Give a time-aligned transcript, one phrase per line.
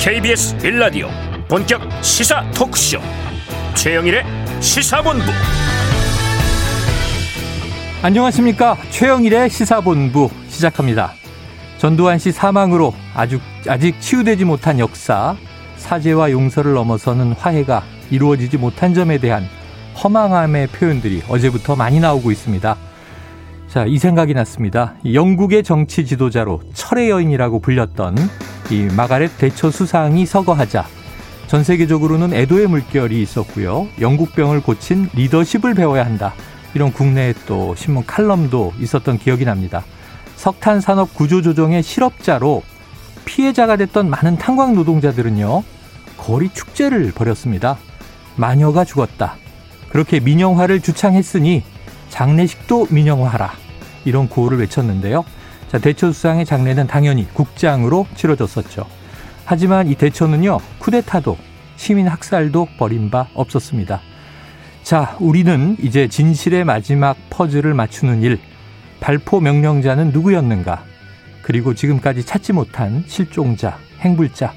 [0.00, 1.08] KBS 빌라디오
[1.46, 2.98] 본격 시사 토크쇼
[3.74, 4.24] 최영일의
[4.58, 5.26] 시사본부
[8.00, 11.12] 안녕하십니까 최영일의 시사본부 시작합니다.
[11.76, 15.36] 전두환 씨 사망으로 아직, 아직 치유되지 못한 역사
[15.76, 19.44] 사죄와 용서를 넘어서는 화해가 이루어지지 못한 점에 대한
[20.02, 22.74] 허망함의 표현들이 어제부터 많이 나오고 있습니다.
[23.68, 24.94] 자, 이 생각이 났습니다.
[25.12, 28.16] 영국의 정치 지도자로 철의 여인이라고 불렸던
[28.70, 30.86] 이 마가렛 대처 수상이 서거하자
[31.48, 33.88] 전 세계적으로는 애도의 물결이 있었고요.
[34.00, 36.32] 영국병을 고친 리더십을 배워야 한다.
[36.74, 39.84] 이런 국내에 또 신문 칼럼도 있었던 기억이 납니다.
[40.36, 42.62] 석탄 산업 구조 조정의 실업자로
[43.24, 45.64] 피해자가 됐던 많은 탄광 노동자들은요.
[46.16, 47.76] 거리 축제를 벌였습니다.
[48.36, 49.34] 마녀가 죽었다.
[49.88, 51.64] 그렇게 민영화를 주창했으니
[52.10, 53.50] 장례식도 민영화하라.
[54.04, 55.24] 이런 구호를 외쳤는데요.
[55.70, 58.86] 자, 대처 수상의 장례는 당연히 국장으로 치러졌었죠.
[59.44, 61.38] 하지만 이 대처는요, 쿠데타도
[61.76, 64.00] 시민 학살도 벌인 바 없었습니다.
[64.82, 68.40] 자, 우리는 이제 진실의 마지막 퍼즐을 맞추는 일,
[68.98, 70.82] 발포 명령자는 누구였는가?
[71.42, 74.52] 그리고 지금까지 찾지 못한 실종자, 행불자,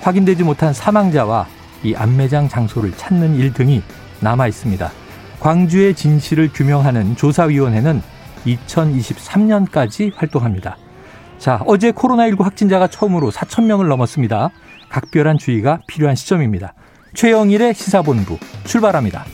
[0.00, 1.48] 확인되지 못한 사망자와
[1.82, 3.82] 이 안매장 장소를 찾는 일 등이
[4.20, 4.92] 남아 있습니다.
[5.40, 8.00] 광주의 진실을 규명하는 조사위원회는
[8.46, 10.76] 2023년까지 활동합니다.
[11.38, 14.50] 자, 어제 코로나19 확진자가 처음으로 4천 명을 넘었습니다.
[14.88, 16.74] 각별한 주의가 필요한 시점입니다.
[17.14, 19.24] 최영일의 시사본부 출발합니다.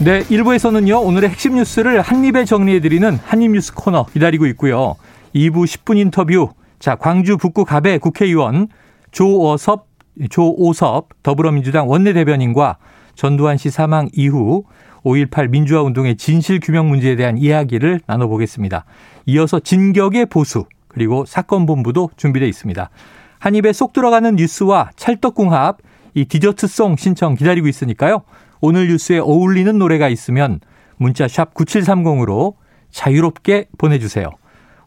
[0.00, 4.96] 네, 1부에서는요, 오늘의 핵심 뉴스를 한입에 정리해드리는 한입뉴스 코너 기다리고 있고요.
[5.34, 8.68] 2부 10분 인터뷰, 자, 광주 북구 갑의 국회의원
[9.12, 9.86] 조어섭,
[10.30, 12.78] 조오섭 더불어민주당 원내대변인과
[13.14, 14.64] 전두환 씨 사망 이후
[15.04, 18.84] 5.18 민주화 운동의 진실 규명 문제에 대한 이야기를 나눠보겠습니다.
[19.26, 22.90] 이어서 진격의 보수, 그리고 사건 본부도 준비되어 있습니다.
[23.38, 25.78] 한 입에 쏙 들어가는 뉴스와 찰떡궁합,
[26.14, 28.22] 이 디저트송 신청 기다리고 있으니까요.
[28.60, 30.60] 오늘 뉴스에 어울리는 노래가 있으면
[30.96, 32.54] 문자 샵 9730으로
[32.90, 34.30] 자유롭게 보내주세요.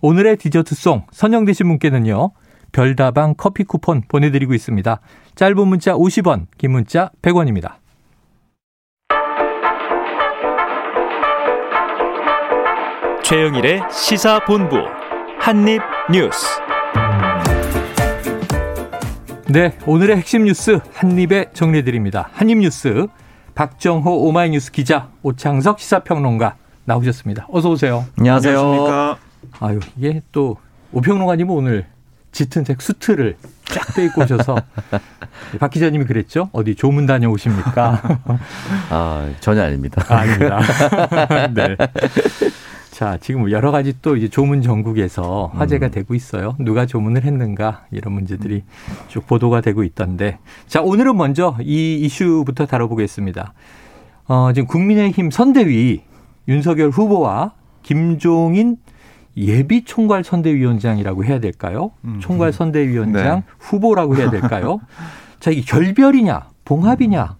[0.01, 2.31] 오늘의 디저트송 선정되신 분께는요.
[2.72, 5.00] 별다방 커피 쿠폰 보내드리고 있습니다.
[5.35, 7.75] 짧은 문자 50원, 긴 문자 100원입니다.
[13.23, 14.78] 최영일의 시사본부
[15.39, 16.47] 한입뉴스
[19.49, 22.29] 네, 오늘의 핵심 뉴스 한입에 정리해드립니다.
[22.34, 23.07] 한입뉴스
[23.55, 26.55] 박정호 오마이뉴스 기자 오창석 시사평론가
[26.85, 27.47] 나오셨습니다.
[27.49, 28.05] 어서 오세요.
[28.17, 28.59] 안녕하세요.
[28.59, 29.17] 안녕하십니까.
[29.59, 30.57] 아유 이게 또
[30.94, 31.88] 오평론가님은 오늘
[32.37, 34.57] 짙은 색 수트를 쫙 빼입고 오셔서
[35.59, 36.49] 박 기자님이 그랬죠?
[36.51, 38.19] 어디 조문 다녀오십니까?
[38.91, 40.05] 아 전혀 아닙니다.
[40.07, 40.59] 아, 닙니다
[41.55, 41.75] 네.
[42.91, 45.91] 자, 지금 여러 가지 또 이제 조문 전국에서 화제가 음.
[45.91, 46.55] 되고 있어요.
[46.59, 48.63] 누가 조문을 했는가 이런 문제들이
[49.07, 50.37] 쭉 보도가 되고 있던데.
[50.67, 53.53] 자, 오늘은 먼저 이 이슈부터 다뤄보겠습니다.
[54.27, 56.03] 어, 지금 국민의힘 선대위
[56.47, 58.77] 윤석열 후보와 김종인
[59.37, 61.91] 예비 총괄 선대위원장이라고 해야 될까요?
[62.03, 62.19] 음.
[62.19, 63.43] 총괄 선대위원장 네.
[63.59, 64.79] 후보라고 해야 될까요?
[65.39, 67.35] 자, 이게 결별이냐, 봉합이냐,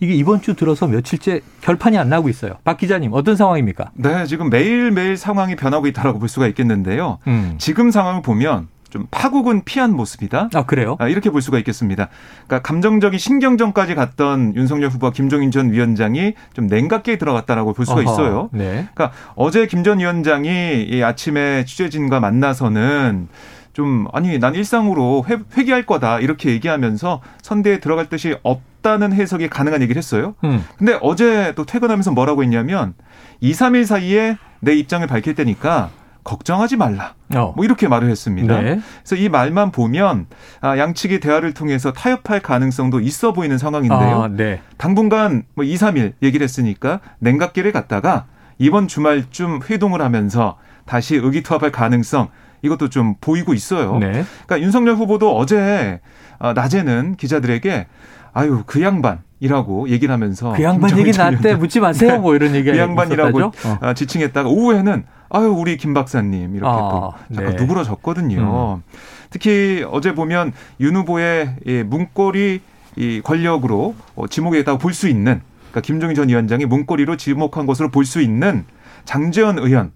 [0.00, 2.54] 이게 이번 주 들어서 며칠째 결판이 안 나고 있어요.
[2.64, 3.90] 박 기자님 어떤 상황입니까?
[3.94, 7.18] 네, 지금 매일매일 상황이 변하고 있다라고 볼 수가 있겠는데요.
[7.26, 7.54] 음.
[7.58, 10.50] 지금 상황을 보면 좀 파국은 피한 모습이다.
[10.52, 10.96] 아 그래요?
[10.98, 12.08] 아, 이렇게 볼 수가 있겠습니다.
[12.46, 18.12] 그러니까 감정적인 신경전까지 갔던 윤석열 후보와 김종인 전 위원장이 좀 냉각기에 들어갔다라고 볼 수가 어허,
[18.12, 18.50] 있어요.
[18.52, 18.88] 네.
[18.94, 23.28] 그러니까 어제 김 전 위원장이 이 아침에 취재진과 만나서는
[23.72, 29.80] 좀 아니 난 일상으로 회, 회귀할 거다 이렇게 얘기하면서 선대에 들어갈 뜻이 없다는 해석이 가능한
[29.82, 30.34] 얘기를 했어요.
[30.44, 30.64] 음.
[30.76, 32.94] 근데 어제 또 퇴근하면서 뭐라고 했냐면
[33.40, 35.88] 2, 3일 사이에 내 입장을 밝힐 때니까
[36.24, 37.14] 걱정하지 말라.
[37.34, 37.52] 어.
[37.56, 38.60] 뭐 이렇게 말을 했습니다.
[38.60, 38.80] 네.
[39.02, 40.26] 그래서 이 말만 보면
[40.60, 44.22] 아, 양측의 대화를 통해서 타협할 가능성도 있어 보이는 상황인데요.
[44.22, 44.60] 아, 네.
[44.76, 48.26] 당분간 뭐 2, 3일 얘기를 했으니까 냉각기를 갔다가
[48.58, 52.28] 이번 주말쯤 회동을 하면서 다시 의기투합할 가능성
[52.62, 53.98] 이것도 좀 보이고 있어요.
[53.98, 54.24] 네.
[54.46, 56.00] 그러니까 윤석열 후보도 어제
[56.38, 57.86] 아, 낮에는 기자들에게
[58.32, 62.12] 아유 그 양반 이라고 얘기를 하면서 그 양반 얘기 나한테 묻지 마세요.
[62.12, 62.18] 네.
[62.18, 63.52] 뭐 이런 얘기 그 양반이라고 어.
[63.80, 67.62] 아, 지칭했다가 오후에는 아유 우리 김 박사님 이렇게 아, 또 잠깐 네.
[67.62, 68.74] 누그러졌거든요.
[68.78, 68.82] 음.
[69.30, 72.60] 특히 어제 보면 윤 후보의 이 문고리
[72.96, 75.40] 이 권력으로 어, 지목했다고 볼수 있는
[75.70, 78.64] 그러니까 김종인 전 위원장이 문고리로 지목한 것으로 볼 수 있는
[79.04, 79.92] 장재현 의원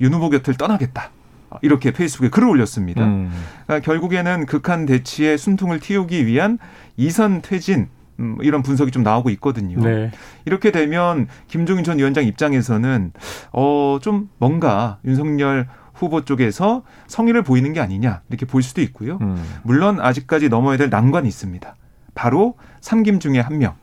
[0.00, 1.10] 윤 후보 곁을 떠나겠다.
[1.62, 3.02] 이렇게 페이스북에 글을 올렸습니다.
[3.04, 3.32] 음.
[3.66, 6.58] 그러니까 결국에는 극한 대치에 숨통을 틔우기 위한
[6.96, 7.88] 이선 퇴진
[8.20, 9.80] 음, 이런 분석이 좀 나오고 있거든요.
[9.82, 10.10] 네.
[10.44, 13.12] 이렇게 되면 김종인 전 위원장 입장에서는
[13.52, 19.18] 어 좀 뭔가 윤석열 후보 쪽에서 성의를 보이는 게 아니냐 이렇게 볼 수도 있고요.
[19.20, 19.42] 음.
[19.64, 21.74] 물론 아직까지 넘어야 될 난관이 있습니다.
[22.14, 23.74] 바로 삼김 중에 한 명.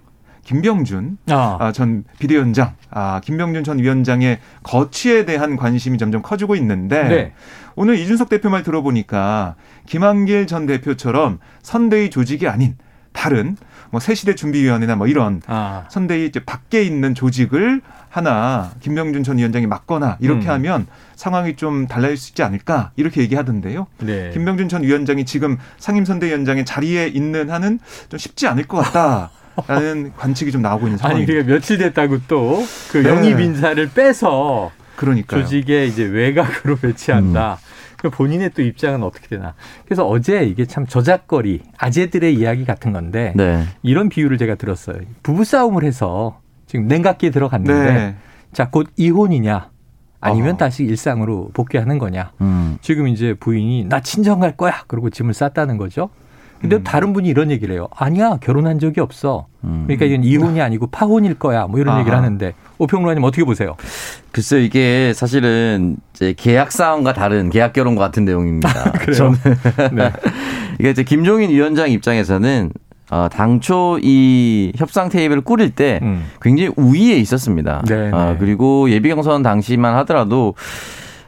[0.46, 1.58] 김병준 아.
[1.60, 1.72] 아.
[1.72, 7.34] 전 비대위원장, 아, 김병준 전 위원장의 거취에 대한 관심이 점점 커지고 있는데 네.
[7.76, 9.56] 오늘 이준석 대표 말 들어보니까
[9.88, 12.78] 김한길 전 대표처럼 선대위 조직이 아닌
[13.16, 13.58] 다른
[13.90, 15.86] 뭐 새시대 준비위원회나 뭐 이런 아.
[15.90, 20.52] 선대위 이제 밖에 있는 조직을 하나 김병준 전 위원장이 맡거나 이렇게 음.
[20.52, 23.88] 하면 상황이 좀 달라질 수 있지 않을까 이렇게 얘기하던데요.
[24.00, 24.32] 네.
[24.34, 27.80] 김병준 전 위원장이 지금 상임선대위원장의 자리에 있는 한은
[28.10, 29.32] 좀 쉽지 않을 것 같다.
[29.68, 31.32] 라는 관측이 좀 나오고 있는 상황입니다.
[31.32, 33.10] 아니, 그게 며칠 됐다고 또그 네.
[33.10, 35.42] 영입 인사를 빼서 그러니까요.
[35.42, 37.58] 조직에 이제 외곽으로 배치한다.
[37.62, 37.75] 음.
[37.98, 39.56] 그 본인의 또 입장은 어떻게 되나.
[39.86, 43.64] 그래서 어제 이게 참 저작거리, 아재들의 이야기 같은 건데 네.
[43.84, 44.98] 이런 비유를 제가 들었어요.
[45.24, 48.16] 부부싸움을 해서 지금 냉각기에 들어갔는데 네.
[48.54, 49.70] 자, 곧 이혼이냐
[50.22, 50.58] 아니면 어허.
[50.58, 52.32] 다시 일상으로 복귀하는 거냐.
[52.42, 52.78] 음.
[52.82, 54.84] 지금 이제 부인이 나 친정 갈 거야.
[54.88, 56.10] 그러고 짐을 쌌다는 거죠.
[56.62, 56.84] 근데 음.
[56.84, 57.88] 다른 분이 이런 얘기를 해요.
[57.96, 59.48] 아니야, 결혼한 적이 없어.
[59.64, 59.84] 음.
[59.86, 61.68] 그러니까 이건 이혼이 아니고 파혼일 거야.
[61.68, 62.00] 뭐 이런 아하.
[62.00, 63.76] 얘기를 하는데 오평론가님 어떻게 보세요?
[64.32, 68.92] 글쎄요, 이게 사실은 이제 계약 사항과 다른 계약 결혼과 같은 내용입니다.
[68.94, 69.16] 그래요?
[69.16, 69.38] 저는
[69.94, 70.12] 네.
[70.80, 72.72] 이게 이제 김종인 위원장 입장에서는
[73.12, 76.26] 어, 당초 이 협상 테이블을 꾸릴 때 음.
[76.42, 77.84] 굉장히 우위에 있었습니다.
[77.88, 78.38] 네, 어, 네.
[78.40, 80.56] 그리고 예비 경선 당시만 하더라도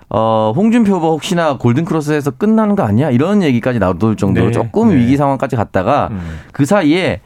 [0.10, 3.10] 어, 홍준표 후보 혹시나 골든크로스에서 끝나는 거 아니야?
[3.10, 4.96] 이런 얘기까지 나올 정도로 네, 조금 네.
[4.96, 6.20] 위기 상황까지 갔다가 음.
[6.54, 7.20] 그 사이에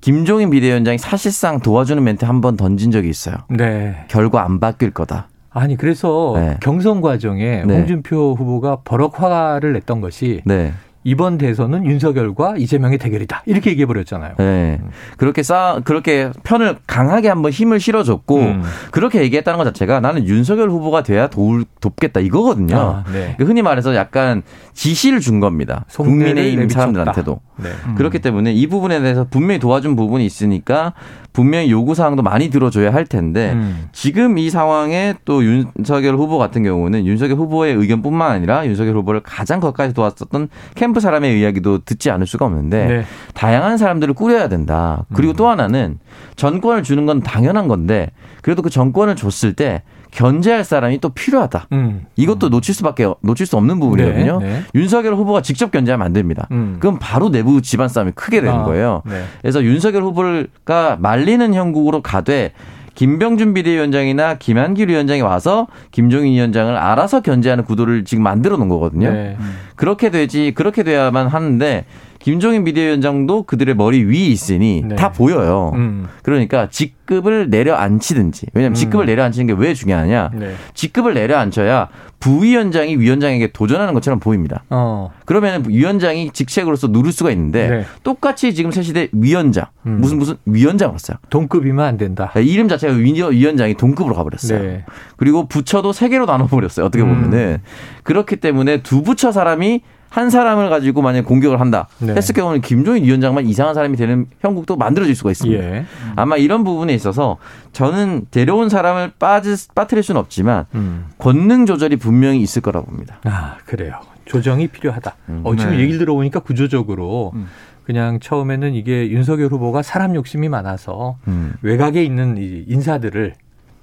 [0.00, 3.36] 김종인 비대위원장이 사실상 도와주는 멘트 한 번 던진 적이 있어요.
[3.48, 4.04] 네.
[4.08, 5.28] 결과 안 바뀔 거다.
[5.50, 6.56] 아니 그래서 네.
[6.60, 7.74] 경선 과정에 네.
[7.76, 10.72] 홍준표 후보가 버럭 화를 냈던 것이 네.
[11.04, 13.42] 이번 대선은 윤석열과 이재명의 대결이다.
[13.46, 14.34] 이렇게 얘기해 버렸잖아요.
[14.38, 14.80] 네.
[15.18, 18.62] 그렇게 싸 그렇게 편을 강하게 한번 힘을 실어줬고 음.
[18.90, 22.76] 그렇게 얘기했다는 것 자체가 나는 윤석열 후보가 돼야 도울, 돕겠다 이거거든요.
[22.76, 23.36] 아, 네.
[23.38, 24.42] 흔히 말해서 약간
[24.74, 25.84] 지시를 준 겁니다.
[25.92, 27.40] 국민의힘 사람들한테도.
[27.56, 27.70] 네.
[27.86, 27.94] 음.
[27.94, 30.92] 그렇기 때문에 이 부분에 대해서 분명히 도와준 부분이 있으니까
[31.32, 33.88] 분명히 요구 사항도 많이 들어줘야 할 텐데 음.
[33.92, 39.60] 지금 이 상황에 또 윤석열 후보 같은 경우는 윤석열 후보의 의견뿐만 아니라 윤석열 후보를 가장
[39.60, 43.04] 가까이 도왔었던 캠프 사람의 이야기도 듣지 않을 수가 없는데 네.
[43.34, 45.06] 다양한 사람들을 꾸려야 된다.
[45.14, 45.36] 그리고 음.
[45.36, 45.98] 또 하나는
[46.36, 48.10] 전권을 주는 건 당연한 건데
[48.42, 49.82] 그래도 그 정권을 줬을 때
[50.14, 51.66] 견제할 사람이 또 필요하다.
[51.72, 52.06] 음.
[52.14, 54.38] 이것도 놓칠 수밖에 놓칠 수 없는 부분이거든요.
[54.38, 54.62] 네, 네.
[54.74, 56.46] 윤석열 후보가 직접 견제하면 안 됩니다.
[56.52, 56.76] 음.
[56.78, 59.02] 그럼 바로 내부 집안 싸움이 크게 되는 아, 거예요.
[59.04, 59.24] 네.
[59.42, 62.52] 그래서 윤석열 후보가 말리는 형국으로 가되
[62.94, 69.10] 김병준 비대위원장이나 김한길 위원장이 와서 김종인 위원장을 알아서 견제하는 구도를 지금 만들어 놓은 거거든요.
[69.12, 69.36] 네.
[69.74, 71.86] 그렇게 되지 그렇게 돼야만 하는데
[72.24, 74.96] 김종인 비대위원장도 그들의 머리 위에 있으니 네.
[74.96, 75.72] 다 보여요.
[75.74, 76.08] 음.
[76.22, 78.74] 그러니까 직급을 내려앉히든지 왜냐하면 음.
[78.74, 80.30] 직급을 내려앉히는 게 왜 중요하냐?
[80.32, 80.54] 네.
[80.72, 81.90] 직급을 내려앉혀야
[82.20, 84.64] 부위원장이 위원장에게 도전하는 것처럼 보입니다.
[84.70, 85.10] 어.
[85.26, 87.84] 그러면 위원장이 직책으로서 누를 수가 있는데 네.
[88.02, 89.98] 똑같이 지금 새시대 위원장 음.
[90.00, 91.18] 무슨 무슨 위원장으로서요.
[91.28, 92.32] 동급이면 안 된다.
[92.34, 94.62] 네, 이름 자체가 위원장이 동급으로 가버렸어요.
[94.62, 94.84] 네.
[95.18, 96.86] 그리고 부처도 세 개로 나눠버렸어요.
[96.86, 97.68] 어떻게 보면은 음.
[98.02, 99.82] 그렇기 때문에 두 부처 사람이
[100.14, 102.14] 한 사람을 가지고 만약 공격을 한다 네.
[102.14, 105.64] 했을 경우는 김종인 위원장만 이상한 사람이 되는 형국도 만들어질 수가 있습니다.
[105.64, 105.86] 예.
[106.14, 107.38] 아마 이런 부분에 있어서
[107.72, 111.06] 저는 데려온 사람을 빠지, 빠뜨릴 수는 없지만 음.
[111.18, 113.18] 권능 조절이 분명히 있을 거라고 봅니다.
[113.24, 113.98] 아 그래요.
[114.24, 115.16] 조정이 필요하다.
[115.30, 115.40] 음.
[115.42, 115.80] 어, 지금 네.
[115.80, 117.48] 얘기를 들어보니까 구조적으로 음.
[117.82, 121.54] 그냥 처음에는 이게 윤석열 후보가 사람 욕심이 많아서 음.
[121.62, 122.36] 외곽에 있는
[122.68, 123.34] 인사들을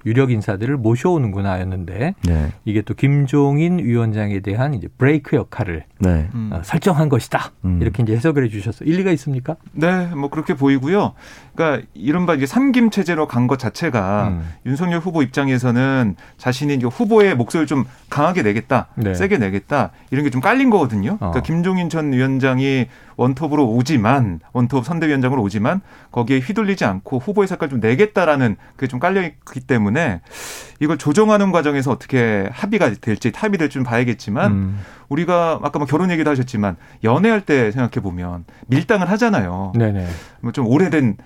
[0.06, 2.52] 유력 인사들을 모셔오는구나였는데 네.
[2.64, 6.28] 이게 또 김종인 위원장에 대한 이제 브레이크 역할을 네.
[6.50, 7.52] 어, 설정한 것이다.
[7.64, 7.78] 음.
[7.80, 9.56] 이렇게 이제 해석을 해주셔서 일리가 있습니까?
[9.72, 11.14] 네, 뭐 그렇게 보이고요.
[11.54, 14.48] 그러니까 이른바 이게 삼김 체제로 간 것 자체가 음.
[14.66, 19.14] 윤석열 후보 입장에서는 자신이 이제 후보의 목소리를 좀 강하게 내겠다, 네.
[19.14, 21.16] 세게 내겠다 이런 게 좀 깔린 거거든요.
[21.18, 21.42] 그러니까 어.
[21.42, 28.56] 김종인 전 위원장이 원톱으로 오지만 원톱 선대위원장으로 오지만 거기에 휘둘리지 않고 후보의 색깔 좀 내겠다라는
[28.76, 30.22] 그게 좀 깔려 있기 때문에
[30.80, 34.80] 이걸 조정하는 과정에서 어떻게 합의가 될지 타협이 될지 좀 봐야겠지만 음.
[35.12, 39.72] 우리가 아까 뭐 결혼 얘기도 하셨지만 연애할 때 생각해 보면 밀당을 하잖아요.
[39.76, 40.06] 네네.
[40.40, 41.16] 뭐 좀 오래된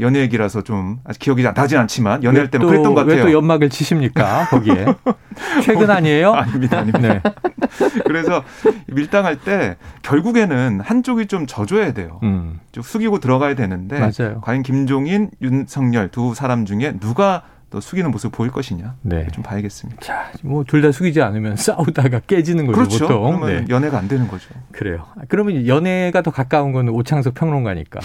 [0.00, 3.16] 연애 얘기라서 좀 아직 기억이 나진 않지만 연애할 때는 그랬던 것 같아요.
[3.16, 4.86] 왜 또 연막을 치십니까 거기에?
[5.62, 6.32] 최근 아니에요?
[6.36, 6.98] 아닙니다, 아닙니다.
[7.14, 7.22] 네.
[8.06, 8.42] 그래서
[8.86, 12.18] 밀당할 때 결국에는 한쪽이 좀 져줘야 돼요.
[12.22, 12.60] 음.
[12.72, 14.40] 좀 숙이고 들어가야 되는데 맞아요.
[14.42, 17.42] 과연 김종인, 윤석열 두 사람 중에 누가
[17.74, 19.26] 또 숙이는 모습 보일 것이냐 네.
[19.32, 20.00] 좀 봐야겠습니다.
[20.00, 23.08] 자, 뭐 둘 다 숙이지 않으면 싸우다가 깨지는 거죠 그렇죠.
[23.08, 23.36] 보통.
[23.40, 23.66] 그러면 네.
[23.68, 24.48] 연애가 안 되는 거죠.
[24.70, 25.06] 그래요.
[25.26, 27.98] 그러면 연애가 더 가까운 건 오창석 평론가니까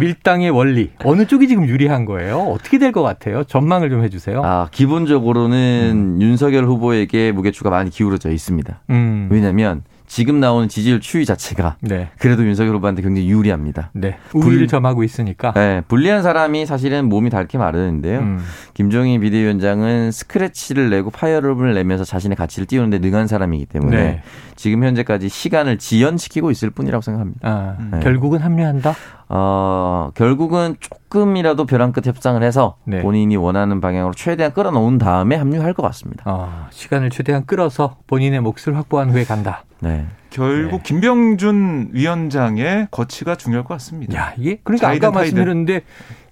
[0.00, 2.38] 밀당의 원리 어느 쪽이 지금 유리한 거예요?
[2.38, 3.44] 어떻게 될 것 같아요?
[3.44, 4.42] 전망을 좀 해주세요.
[4.42, 6.22] 아 기본적으로는 음.
[6.22, 8.80] 윤석열 후보에게 무게추가 많이 기울어져 있습니다.
[8.88, 9.28] 음.
[9.30, 12.10] 왜냐하면 지금 나오는 지지율 추이 자체가 네.
[12.18, 13.90] 그래도 윤석열 후보한테 굉장히 유리합니다.
[13.92, 14.16] 네.
[14.34, 15.52] 우위를 점하고 있으니까.
[15.52, 15.82] 네.
[15.88, 18.20] 불리한 사람이 사실은 몸이 닳게 마르는데요.
[18.20, 18.38] 음.
[18.74, 24.22] 김종인 비대위원장은 스크래치를 내고 파이어롭을 내면서 자신의 가치를 띄우는데 능한 사람이기 때문에 네.
[24.54, 27.40] 지금 현재까지 시간을 지연시키고 있을 뿐이라고 생각합니다.
[27.42, 28.00] 아, 네.
[28.00, 28.94] 결국은 합류한다?
[29.28, 33.02] 어, 결국은 조금이라도 벼랑 끝 협상을 해서 네.
[33.02, 36.22] 본인이 원하는 방향으로 최대한 끌어놓은 다음에 합류할 것 같습니다.
[36.26, 39.64] 아, 시간을 최대한 끌어서 본인의 몫을 확보한 후에 간다.
[39.80, 40.06] 네.
[40.30, 40.82] 결국 네.
[40.84, 44.16] 김병준 위원장의 거치가 중요할 것 같습니다.
[44.16, 45.82] 야, 이게 그러니까 아까 말씀드렸는데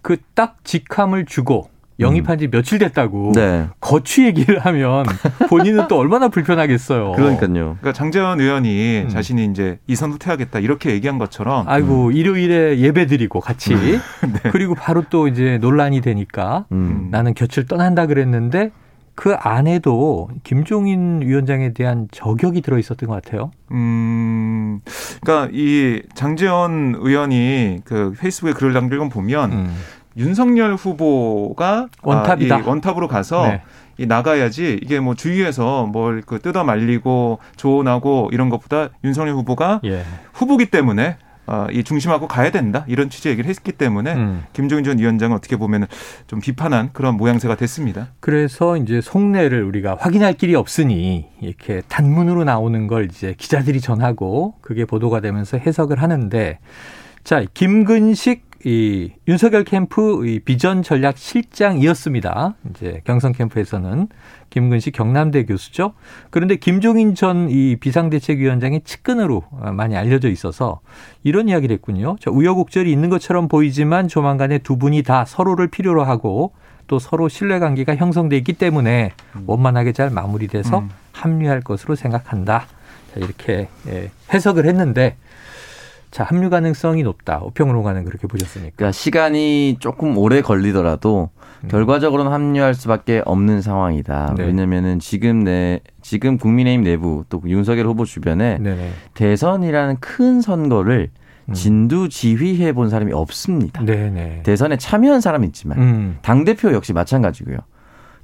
[0.02, 1.70] 그 딱 직함을 주고
[2.00, 2.50] 영입한 지 음.
[2.50, 3.68] 며칠 됐다고 네.
[3.80, 5.04] 거취 얘기를 하면
[5.48, 7.12] 본인은 또 얼마나 불편하겠어요.
[7.12, 7.52] 그러니까요.
[7.52, 9.08] 그러니까 장재원 의원이 음.
[9.08, 12.12] 자신이 이제 이선 후퇴하겠다 이렇게 얘기한 것처럼 아이고 음.
[12.12, 14.00] 일요일에 예배 드리고 같이 네.
[14.50, 17.08] 그리고 바로 또 이제 논란이 되니까 음.
[17.10, 18.70] 나는 곁을 떠난다 그랬는데
[19.14, 23.52] 그 안에도 김종인 위원장에 대한 저격이 들어 있었던 것 같아요.
[23.70, 24.80] 음,
[25.22, 29.76] 그러니까 이 장재원 의원이 그 페이스북에 글을 남긴 건 보면 음.
[30.16, 32.56] 윤석열 후보가 원탑이다.
[32.56, 33.62] 아, 원탑으로 가서 네.
[33.98, 40.02] 이 나가야지 이게 뭐 주위에서 뭘 그 뜯어 말리고 조언하고 이런 것보다 윤석열 후보가 예.
[40.32, 41.16] 후보기 때문에
[41.46, 44.44] 어, 이 중심하고 가야 된다 이런 취지 얘기를 했기 때문에 음.
[44.54, 45.86] 김종인 전 위원장은 어떻게 보면은
[46.26, 48.08] 좀 비판한 그런 모양새가 됐습니다.
[48.20, 54.86] 그래서 이제 속내를 우리가 확인할 길이 없으니 이렇게 단문으로 나오는 걸 이제 기자들이 전하고 그게
[54.86, 56.58] 보도가 되면서 해석을 하는데
[57.24, 62.54] 자 김근식 이 윤석열 캠프 이 비전 전략 실장이었습니다.
[62.70, 64.08] 이제 경선 캠프에서는
[64.48, 65.92] 김근식 경남대 교수죠.
[66.30, 69.42] 그런데 김종인 전 이 비상대책위원장의 측근으로
[69.72, 70.80] 많이 알려져 있어서
[71.22, 72.16] 이런 이야기를 했군요.
[72.20, 76.52] 자, 우여곡절이 있는 것처럼 보이지만 조만간에 두 분이 다 서로를 필요로 하고
[76.86, 79.44] 또 서로 신뢰관계가 형성돼 있기 때문에 음.
[79.46, 80.90] 원만하게 잘 마무리돼서 음.
[81.12, 82.66] 합류할 것으로 생각한다.
[83.12, 85.16] 자, 이렇게 예, 해석을 했는데
[86.14, 87.40] 자, 합류 가능성이 높다.
[87.42, 88.76] 오평론가는 그렇게 보셨습니까?
[88.76, 91.30] 그러니까 시간이 조금 오래 걸리더라도
[91.64, 91.68] 음.
[91.68, 94.36] 결과적으로는 합류할 수밖에 없는 상황이다.
[94.38, 94.44] 네.
[94.44, 98.92] 왜냐면은 지금 내 지금 국민의힘 내부 또 윤석열 후보 주변에 네네.
[99.14, 101.10] 대선이라는 큰 선거를
[101.48, 101.52] 음.
[101.52, 103.84] 진두 지휘해 본 사람이 없습니다.
[103.84, 104.44] 네네.
[104.44, 106.18] 대선에 참여한 사람은 있지만 음.
[106.22, 107.58] 당 대표 역시 마찬가지고요.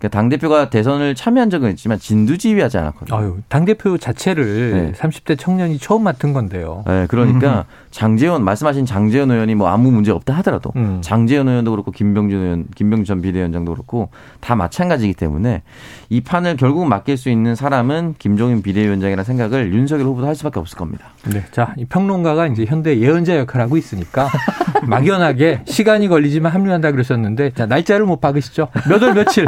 [0.01, 3.19] 그러니까 당 대표가 대선을 참여한 적은 있지만 진두지휘하지 않았거든요.
[3.19, 4.93] 아유, 당 대표 자체를 네.
[4.93, 6.85] 30대 청년이 처음 맡은 건데요.
[6.87, 7.75] 네, 그러니까 음.
[7.91, 11.01] 장재원, 말씀하신 장재원 의원이 뭐 아무 문제 없다 하더라도 음.
[11.03, 14.09] 장재원 의원도 그렇고 김병준 의원, 김병준 전 비대위원장도 그렇고
[14.41, 15.63] 다 마찬가지이기 때문에
[16.09, 20.79] 이 판을 결국 맡길 수 있는 사람은 김종인 비대위원장이라는 생각을 윤석열 후보도 할 수밖에 없을
[20.79, 21.09] 겁니다.
[21.31, 21.45] 네.
[21.51, 24.31] 자, 이 평론가가 이제 현대 예언자 역할을 하고 있으니까
[24.87, 28.69] 막연하게 시간이 걸리지만 합류한다 그러셨는데 자, 날짜를 못 박으시죠?
[28.89, 29.45] 몇 월 며칠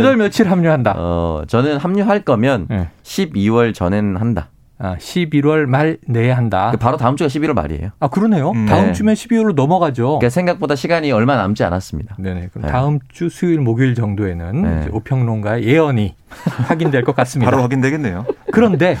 [0.00, 0.94] 몇 월 며칠 합류한다.
[0.96, 2.88] 어, 저는 합류할 거면 네.
[3.02, 4.48] 12월 전엔 한다.
[4.78, 6.70] 아, 11월 말 내에 한다.
[6.72, 7.90] 그 바로 다음 주가 11월 말이에요.
[8.00, 8.50] 아, 그러네요.
[8.50, 8.66] 음.
[8.66, 8.92] 다음 네.
[8.92, 10.04] 주면 12월로 넘어가죠.
[10.18, 12.16] 그러니까 생각보다 시간이 얼마 남지 않았습니다.
[12.18, 12.48] 네네.
[12.52, 12.72] 그럼 네.
[12.72, 14.88] 다음 주 수요일, 목요일 정도에는 네.
[14.90, 16.16] 오평론가의 예언이
[16.66, 17.48] 확인될 것 같습니다.
[17.50, 18.26] 바로 확인되겠네요.
[18.50, 18.96] 그런데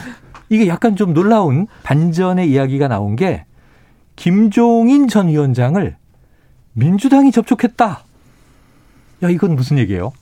[0.50, 3.44] 이게 약간 좀 놀라운 반전의 이야기가 나온 게
[4.14, 5.96] 김종인 전 위원장을
[6.74, 8.04] 민주당이 접촉했다.
[9.22, 10.12] 야, 이건 무슨 얘기예요?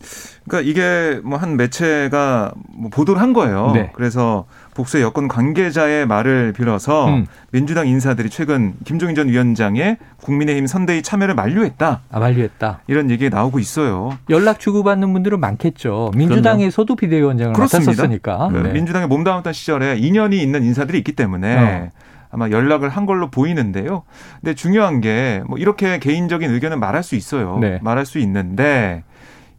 [0.47, 3.73] 그러니까 이게 뭐 한 매체가 뭐 보도를 한 거예요.
[3.75, 3.91] 네.
[3.95, 7.27] 그래서 복수의 여권 관계자의 말을 빌어서 음.
[7.51, 12.01] 민주당 인사들이 최근 김종인 전 위원장의 국민의힘 선대위 참여를 만류했다.
[12.11, 12.81] 아, 만류했다.
[12.89, 14.19] 이런 얘기가 나오고 있어요.
[14.29, 16.11] 연락 주고받는 분들은 많겠죠.
[16.15, 17.91] 민주당에서도 비대위원장을 그렇습니다.
[17.93, 18.51] 맡았었으니까.
[18.53, 18.73] 네.
[18.73, 21.91] 민주당에 몸담았던 시절에 인연이 있는 인사들이 있기 때문에 어.
[22.31, 24.03] 아마 연락을 한 걸로 보이는데요.
[24.41, 27.59] 근데 중요한 게 뭐 이렇게 개인적인 의견을 말할 수 있어요.
[27.59, 27.79] 네.
[27.83, 29.03] 말할 수 있는데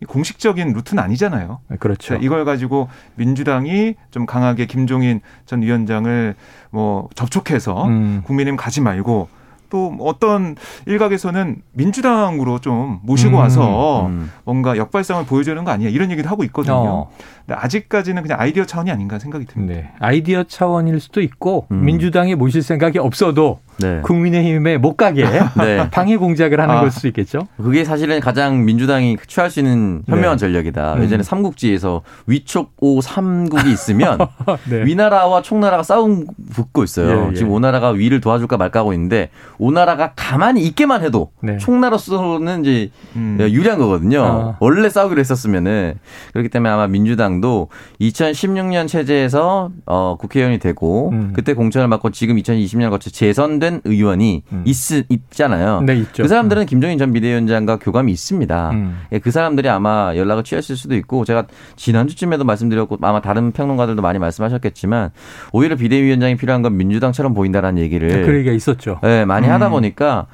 [0.08, 1.60] 공식적인 루트는 아니잖아요.
[1.68, 2.16] 네, 그렇죠.
[2.16, 6.36] 이걸 가지고 민주당이 좀 강하게 김종인 전 위원장을
[6.72, 8.22] 뭐 접촉해서 음.
[8.26, 9.28] 국민의힘 가지 말고
[9.72, 14.30] 또 어떤 일각에서는 민주당으로 좀 모시고 음, 와서 음.
[14.44, 16.76] 뭔가 역발상을 보여주는 거 아니야 이런 얘기도 하고 있거든요.
[16.76, 17.12] 어.
[17.48, 19.74] 근데 아직까지는 그냥 아이디어 차원이 아닌가 생각이 듭니다.
[19.74, 19.92] 네.
[20.00, 21.86] 아이디어 차원일 수도 있고 음.
[21.86, 24.02] 민주당에 모실 생각이 없어도 네.
[24.04, 25.26] 국민의힘에 못 가게
[25.58, 25.90] 네.
[25.90, 27.48] 방해 공작을 하는 아, 걸 수도 있겠죠.
[27.58, 30.40] 그게 사실은 가장 민주당이 취할 수 있는 현명한 네.
[30.40, 30.96] 전략이다.
[30.96, 31.04] 음.
[31.04, 34.18] 예전에 삼국지에서 위촉 오 삼국이 있으면
[34.70, 34.86] 네.
[34.86, 37.26] 위나라와 총나라가 싸움 붙고 있어요.
[37.28, 37.34] 예, 예.
[37.34, 41.58] 지금 오나라가 위를 도와줄까 말까 하고 있는데 오나라가 가만히 있게만 해도 네.
[41.58, 43.38] 총나라로서는 이제 음.
[43.40, 44.24] 유리한 거거든요.
[44.24, 44.58] 아.
[44.60, 45.96] 원래 싸우기로 했었으면은
[46.34, 51.32] 그렇기 때문에 아마 민주당도 2016년 체제에서 어, 국회의원이 되고 음.
[51.34, 54.64] 그때 공천을 받고 지금 2020년 거쳐 재선 된 의원이 음.
[54.66, 54.76] 있,
[55.08, 55.82] 있잖아요.
[55.86, 56.24] 네, 있죠.
[56.24, 56.66] 그 사람들은 음.
[56.66, 58.72] 김종인 전 비대위원장과 교감이 있습니다.
[58.72, 59.00] 음.
[59.14, 64.20] 예, 그 사람들이 아마 연락을 취했을 수도 있고 제가 지난주쯤에도 말씀드렸고 아마 다른 평론가들도 많이
[64.20, 65.12] 말씀하셨겠지만
[65.54, 69.00] 오히려 비대위원장이 필요한 건 민주당처럼 보인다라는 얘기를 그 얘기가 있었죠.
[69.04, 69.72] 네, 많이 하다 음.
[69.72, 70.28] 보니까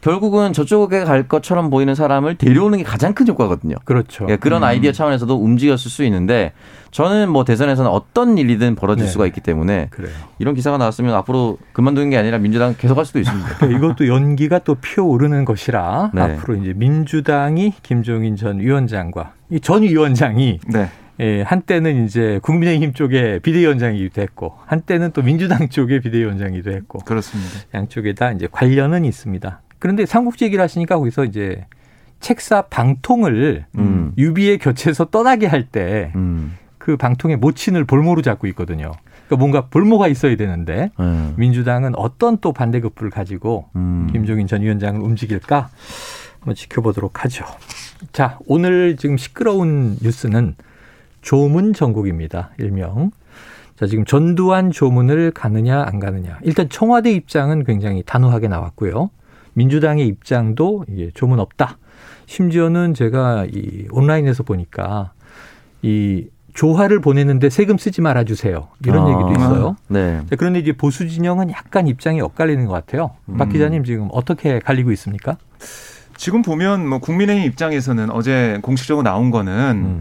[0.00, 3.76] 결국은 저쪽에 갈 것처럼 보이는 사람을 데려오는 게 가장 큰 효과거든요.
[3.84, 4.26] 그렇죠.
[4.28, 4.64] 예, 그런 음.
[4.64, 6.52] 아이디어 차원에서도 움직였을 수 있는데
[6.92, 9.10] 저는 뭐 대선에서는 어떤 일이든 벌어질 네.
[9.10, 10.12] 수가 있기 때문에 그래요.
[10.38, 13.66] 이런 기사가 나왔으면 앞으로 그만두는 게 아니라 민주당 계속할 수도 있습니다.
[13.76, 16.20] 이것도 연기가 또 피어오르는 것이라 네.
[16.22, 20.88] 앞으로 이제 민주당이 김종인 전 위원장과 이 전 위원장이 네.
[21.20, 27.50] 예, 한때는 이제 국민의힘 쪽에 비대위원장이기도 했고 한때는 또 민주당 쪽에 비대위원장이기도 했고 그렇습니다.
[27.74, 29.60] 양쪽에 다 이제 관련은 있습니다.
[29.78, 31.64] 그런데 삼국지 얘기를 하시니까 거기서 이제
[32.20, 34.12] 책사 방통을 음.
[34.18, 36.56] 유비에 겹쳐서 떠나게 할 때그 음.
[36.78, 38.92] 그 방통의 모친을 볼모로 잡고 있거든요.
[39.26, 41.34] 그러니까 뭔가 볼모가 있어야 되는데 음.
[41.36, 44.08] 민주당은 어떤 또 반대급부를 가지고 음.
[44.10, 45.68] 김종인 전 위원장을 움직일까
[46.40, 47.44] 한번 지켜보도록 하죠.
[48.12, 50.54] 자, 오늘 지금 시끄러운 뉴스는
[51.20, 52.50] 조문 전국입니다.
[52.58, 53.10] 일명.
[53.76, 56.38] 자, 지금 전두환 조문을 가느냐 안 가느냐.
[56.42, 59.10] 일단 청와대 입장은 굉장히 단호하게 나왔고요.
[59.58, 61.78] 민주당의 입장도 이게 조문 없다.
[62.26, 65.12] 심지어는 제가 이 온라인에서 보니까
[65.82, 68.68] 이 조화를 보내는데 세금 쓰지 말아 주세요.
[68.84, 69.76] 이런 아, 얘기도 있어요.
[69.88, 70.22] 네.
[70.38, 73.12] 그런데 이제 보수 진영은 약간 입장이 엇갈리는 것 같아요.
[73.36, 73.52] 박 음.
[73.52, 75.36] 기자님 지금 어떻게 갈리고 있습니까?
[76.18, 79.52] 지금 보면 뭐 국민의힘 입장에서는 어제 공식적으로 나온 거는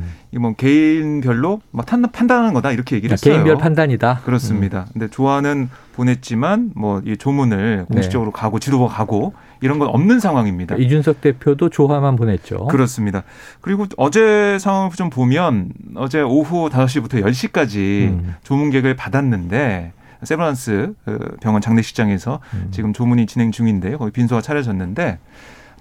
[0.01, 0.03] 음.
[0.31, 3.33] 이뭐 개인별로 막 판단하는 거다 이렇게 얘기를 했어요.
[3.33, 4.21] 개인별 판단이다.
[4.25, 4.88] 그렇습니다.
[4.88, 4.93] 음.
[4.93, 8.36] 근데 조화는 보냈지만 뭐 이 조문을 공식적으로 네.
[8.36, 10.75] 가고 지도부 가고 이런 건 없는 상황입니다.
[10.75, 12.65] 그러니까 이준석 대표도 조화만 보냈죠.
[12.65, 13.24] 그렇습니다.
[13.62, 18.36] 그리고 어제 상황을 좀 보면 어제 오후 5시부터 10시까지 음.
[18.43, 19.93] 조문객을 받았는데
[20.24, 22.67] 세브란스 그 병원 장례식장에서 음.
[22.71, 24.00] 지금 조문이 진행 중인데요.
[24.00, 25.19] 거기 빈소가 차려졌는데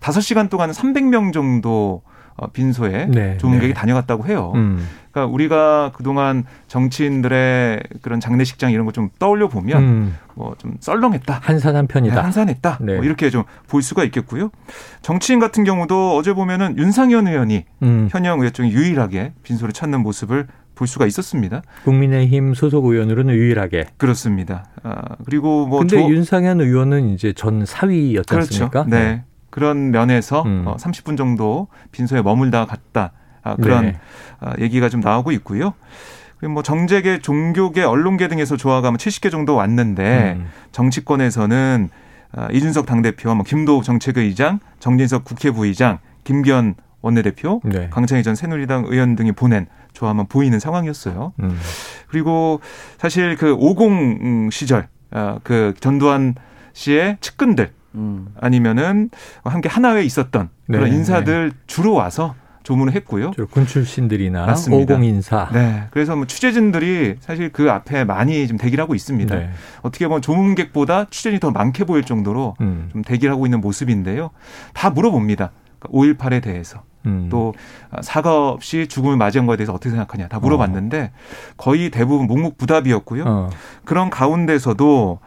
[0.01, 2.03] 5시간 동안 300명 정도
[2.39, 3.75] 어, 빈소에 네, 조문객이 네.
[3.75, 4.53] 다녀갔다고 해요.
[4.57, 4.87] 음.
[5.11, 10.17] 그러니까 우리가 그동안 정치인들의 그런 장례식장 이런 거 좀 떠올려 보면 음.
[10.35, 11.41] 뭐좀 썰렁했다.
[11.43, 12.15] 한산한 편이다.
[12.15, 12.79] 네, 한산했다.
[12.83, 12.97] 네.
[12.97, 14.51] 뭐 이렇게 좀 볼 수가 있겠고요.
[15.03, 18.09] 정치인 같은 경우도 어제 보면은 윤상현 의원이 음.
[18.11, 21.63] 현역 의원 중에 유일하게 빈소를 찾는 모습을 볼 수가 있었습니다.
[21.85, 24.67] 국민의힘 소속 의원으로는 유일하게 그렇습니다.
[24.83, 26.09] 아, 그리고 뭐 근데 조...
[26.11, 28.65] 윤상현 의원은 이제 전 사위였지 그렇죠.
[28.65, 28.85] 않습니까?
[28.89, 29.25] 네.
[29.57, 29.61] 네.
[29.61, 30.65] 그런 면에서 음.
[30.67, 33.99] 어, 30분 정도 빈소에 머물다 갔다 아, 그런 네.
[34.39, 35.73] 아, 얘기가 좀 나오고 있고요.
[36.39, 40.49] 그리고 뭐 정재계, 종교계, 언론계 등에서 조화가면 70개 정도 왔는데 음.
[40.73, 41.89] 정치권에서는
[42.33, 47.89] 아, 이준석 당대표, 뭐 김도욱 정책의장, 정진석 국회부의장, 김기현 원내대표, 네.
[47.89, 51.33] 강창희 전 새누리당 의원 등이 보낸 조화만 보이는 상황이었어요.
[51.41, 51.59] 음.
[52.09, 52.61] 그리고
[52.99, 56.35] 사실 그 50 시절 아, 그 전두환
[56.75, 58.29] 씨의 측근들 음.
[58.41, 59.11] 아니면은
[59.45, 61.57] 함께 하나회에 있었던 그런 네, 인사들 네.
[61.67, 63.31] 주로 와서 조문을 했고요.
[63.51, 64.95] 군 출신들이나 맞습니다.
[64.97, 65.49] 50 인사.
[65.53, 65.85] 네.
[65.93, 69.37] 그래서 뭐 취재진들이 사실 그 앞에 많이 좀 대기를 하고 있습니다.
[69.37, 69.51] 네.
[69.83, 72.89] 어떻게 보면 조문객보다 취재진이 더 많게 보일 정도로 음.
[72.91, 74.31] 좀 대기를 하고 있는 모습인데요.
[74.75, 75.53] 다 물어봅니다.
[75.81, 76.83] 5.18에 그러니까 대해서.
[77.07, 77.29] 음.
[77.31, 77.55] 또
[78.03, 81.55] 사과 없이 죽음을 맞이한 거에 대해서 어떻게 생각하냐 다 물어봤는데 어.
[81.57, 83.25] 거의 대부분 묵묵부답이었고요.
[83.25, 83.51] 어.
[83.85, 85.21] 그런 가운데서도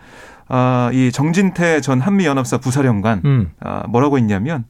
[0.49, 3.51] 아, 이 정진태 전 한미연합사 부사령관 음.
[3.59, 4.65] 아, 뭐라고 했냐면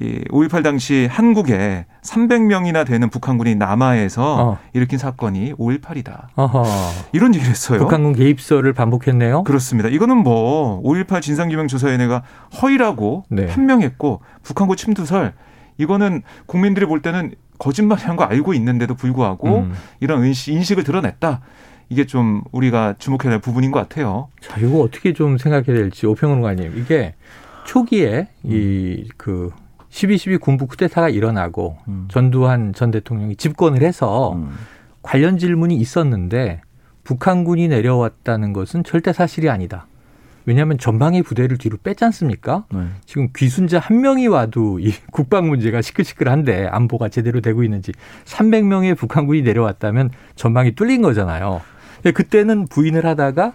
[0.00, 4.58] 이5.18 당시 한국에 300명이나 되는 북한군이 남하에서 어.
[4.74, 6.26] 일으킨 사건이 5.18이다.
[6.34, 6.64] 어허.
[7.12, 7.78] 이런 얘기를 했어요.
[7.78, 9.44] 북한군 개입설을 반복했네요.
[9.44, 9.88] 그렇습니다.
[9.88, 12.22] 이거는 뭐 5.18 진상규명조사위원회가
[12.60, 13.46] 허위라고 네.
[13.46, 15.32] 판명했고 북한군 침투설
[15.78, 19.74] 이거는 국민들이 볼 때는 거짓말이란 거 알고 있는데도 불구하고 음.
[20.00, 21.40] 이런 인식을 드러냈다.
[21.88, 24.28] 이게 좀 우리가 주목해야 될 부분인 것 같아요.
[24.40, 27.14] 자, 이거 어떻게 좀 생각해야 될지 오평론가님 이게
[27.64, 28.50] 초기에 음.
[28.50, 29.50] 이그
[29.90, 32.08] 12.12 군부 쿠데타가 일어나고 음.
[32.10, 34.50] 전두환 전 대통령이 집권을 해서 음.
[35.02, 36.60] 관련 질문이 있었는데
[37.04, 39.86] 북한군이 내려왔다는 것은 절대 사실이 아니다.
[40.44, 42.64] 왜냐하면 전방의 부대를 뒤로 뺐지 않습니까?
[42.72, 42.86] 네.
[43.04, 47.92] 지금 귀순자 한 명이 와도 이 국방 문제가 시끌시끌한데 안보가 제대로 되고 있는지
[48.24, 51.62] 300명의 북한군이 내려왔다면 전방이 뚫린 거잖아요.
[52.12, 53.54] 그때는 부인을 하다가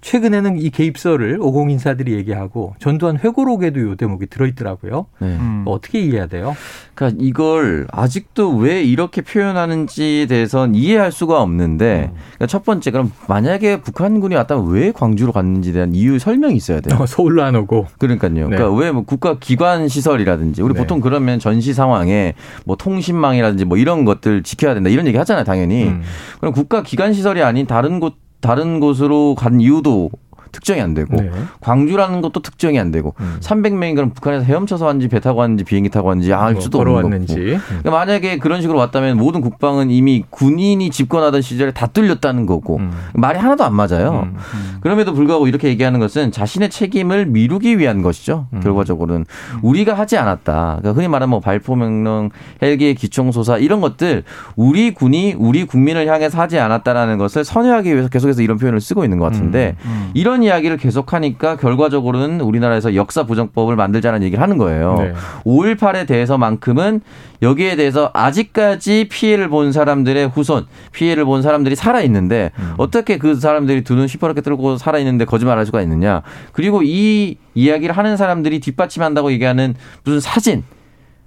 [0.00, 5.06] 최근에는 이 개입설을 오공 인사들이 얘기하고 전두환 회고록에도 요 대목이 들어있더라고요.
[5.20, 5.26] 네.
[5.28, 5.64] 음.
[5.66, 6.56] 어떻게 이해해야 돼요?
[6.94, 12.18] 그러니까 이걸 아직도 왜 이렇게 표현하는지에 대해서는 이해할 수가 없는데 음.
[12.34, 16.98] 그러니까 첫 번째 그럼 만약에 북한군이 왔다면 왜 광주로 갔는지에 대한 이유 설명이 있어야 돼요.
[17.00, 17.86] 어, 서울로 안 오고.
[17.98, 18.30] 그러니까요.
[18.32, 18.56] 네.
[18.56, 20.80] 그러니까 왜 뭐 국가 기관 시설이라든지 우리 네.
[20.80, 25.84] 보통 그러면 전시 상황에 뭐 통신망이라든지 뭐 이런 것들 지켜야 된다 이런 얘기 하잖아요, 당연히.
[25.84, 26.02] 음.
[26.40, 30.10] 그럼 국가 기관 시설이 아닌 다른 곳 다른 곳으로 간 이유도
[30.52, 31.30] 특정이 안 되고 네.
[31.60, 33.38] 광주라는 것도 특정이 안 되고 음.
[33.40, 36.98] 300명이 그럼 북한에서 헤엄쳐서 왔는지 배 타고 왔는지 비행기 타고 왔는지 알 뭐, 수도 뭐,
[36.98, 37.34] 없는 거고.
[37.34, 42.90] 그러니까 만약에 그런 식으로 왔다면 모든 국방은 이미 군인이 집권하던 시절에 다 뚫렸다는 거고 음.
[43.14, 44.28] 말이 하나도 안 맞아요.
[44.30, 44.36] 음.
[44.36, 44.78] 음.
[44.80, 48.46] 그럼에도 불구하고 이렇게 얘기하는 것은 자신의 책임을 미루기 위한 것이죠.
[48.52, 48.60] 음.
[48.60, 49.26] 결과적으로는
[49.62, 50.78] 우리가 하지 않았다.
[50.80, 52.30] 그러니까 흔히 말하는 뭐 발포 명령,
[52.62, 54.24] 헬기의 기총소사 이런 것들
[54.56, 59.18] 우리 군이 우리 국민을 향해서 하지 않았다라는 것을 선회하기 위해서 계속해서 이런 표현을 쓰고 있는
[59.18, 60.10] 것 같은데 음.
[60.14, 64.96] 이런 이런 이야기를 계속하니까 결과적으로는 우리나라에서 역사 부정법을 만들자는 얘기를 하는 거예요.
[64.98, 65.12] 네.
[65.44, 67.02] 5.18에 대해서만큼은
[67.42, 72.74] 여기에 대해서 아직까지 피해를 본 사람들의 후손, 피해를 본 사람들이 살아 있는데 음.
[72.78, 76.22] 어떻게 그 사람들이 두 눈 시퍼렇게 뜨고 살아 있는데 거짓말할 수가 있느냐?
[76.52, 79.74] 그리고 이 이야기를 하는 사람들이 뒷받침한다고 얘기하는
[80.04, 80.64] 무슨 사진,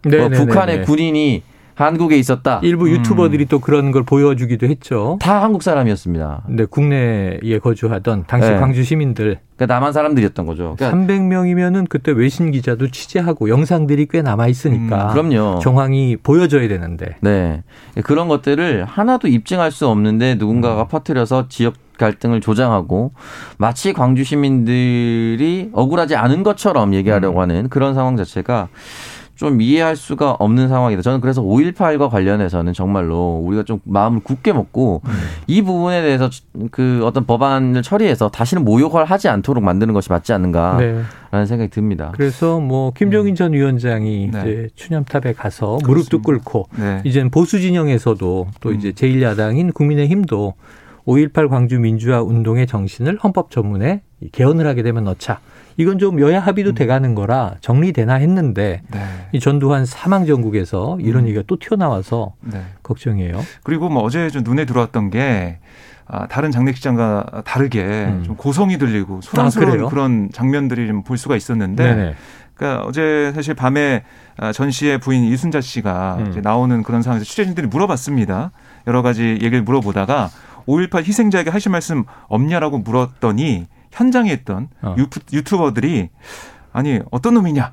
[0.04, 1.44] 뭐 북한의 군인이
[1.76, 2.60] 한국에 있었다.
[2.64, 3.48] 일부 유튜버들이 음.
[3.50, 5.18] 또 그런 걸 보여주기도 했죠.
[5.22, 6.44] 다 한국 사람이었습니다.
[6.50, 8.60] 네, 국내에 거주하던 당시 네.
[8.60, 9.40] 광주 시민들.
[9.56, 10.76] 그러니까 남한 사람들이었던 거죠.
[10.78, 15.10] 그러니까 300명이면은 그때 외신 기자도 취재하고 영상들이 꽤 남아 있으니까.
[15.10, 15.60] 음, 그럼요.
[15.60, 17.16] 정황이 보여져야 되는데.
[17.22, 17.64] 네.
[18.04, 20.88] 그런 것들을 하나도 입증할 수 없는데 누군가가 음.
[20.88, 23.14] 퍼뜨려서 지역 갈등을 조장하고
[23.58, 27.42] 마치 광주 시민들이 억울하지 않은 것처럼 얘기하려고 음.
[27.42, 28.70] 하는 그런 상황 자체가
[29.36, 31.02] 좀 이해할 수가 없는 상황이다.
[31.02, 35.12] 저는 그래서 5.18과 관련해서는 정말로 우리가 좀 마음을 굳게 먹고 음.
[35.48, 36.30] 이 부분에 대해서
[36.70, 41.46] 그 어떤 법안을 처리해서 다시는 모욕을 하지 않도록 만드는 것이 맞지 않는가라는 네.
[41.46, 42.12] 생각이 듭니다.
[42.14, 43.36] 그래서 뭐 김종인 음.
[43.36, 44.40] 전 위원장이 네.
[44.40, 45.88] 이제 추념탑에 가서 그렇습니다.
[45.88, 47.02] 무릎도 꿇고 네.
[47.04, 48.76] 이제는 보수 진영에서도 또 음.
[48.76, 50.54] 이제 제1야당인 국민의힘도
[51.08, 55.40] 5.18 광주 민주화 운동의 정신을 헌법 전문에 개헌을 하게 되면 넣자.
[55.78, 56.76] 이건 좀 여야 합의도 음.
[56.76, 59.00] 돼가는 거라 정리되나 했는데 네.
[59.32, 61.28] 이 전두환 사망 전국에서 이런 음.
[61.30, 62.62] 얘기가 또 튀어나와서 네.
[62.84, 63.40] 걱정이에요.
[63.64, 65.60] 그리고 뭐 어제 좀 눈에 들어왔던 게
[66.06, 68.24] 아, 다른 장례식장과 다르게 음.
[68.26, 72.16] 좀 고성이 들리고 소란스러운 아, 그런 장면들이 좀 볼 수가 있었는데 네네.
[72.56, 74.04] 그러니까 어제 사실 밤에
[74.38, 76.28] 아, 전 씨의 부인 이순자 씨가 음.
[76.30, 78.52] 이제 나오는 그런 상황에서 취재진들이 물어봤습니다.
[78.88, 80.30] 여러 가지 얘기를 물어보다가
[80.68, 84.96] 5.18 희생자에게 하실 말씀 없냐라고 물었더니 현장에 있던 어.
[85.32, 86.10] 유튜버들이
[86.72, 87.72] 아니 어떤 놈이냐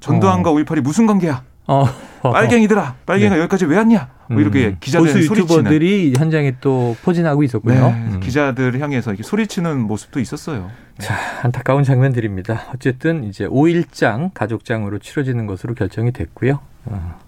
[0.00, 0.54] 전두환과 어.
[0.54, 1.84] 5.18이 무슨 관계야 어.
[2.22, 3.40] 빨갱이들아 빨갱이가 네.
[3.42, 4.76] 여기까지 왜 왔냐 뭐 이렇게 음.
[4.80, 7.74] 기자들 유튜버들이 현장에 또 포진하고 있었고요.
[7.74, 8.20] 네, 음.
[8.20, 10.70] 기자들 향해서 이렇게 소리치는 모습도 있었어요.
[10.98, 11.04] 네.
[11.06, 12.66] 자 안타까운 장면들입니다.
[12.74, 16.60] 어쨌든 이제 5일장 가족장으로 치러지는 것으로 결정이 됐고요.
[16.86, 17.18] 어.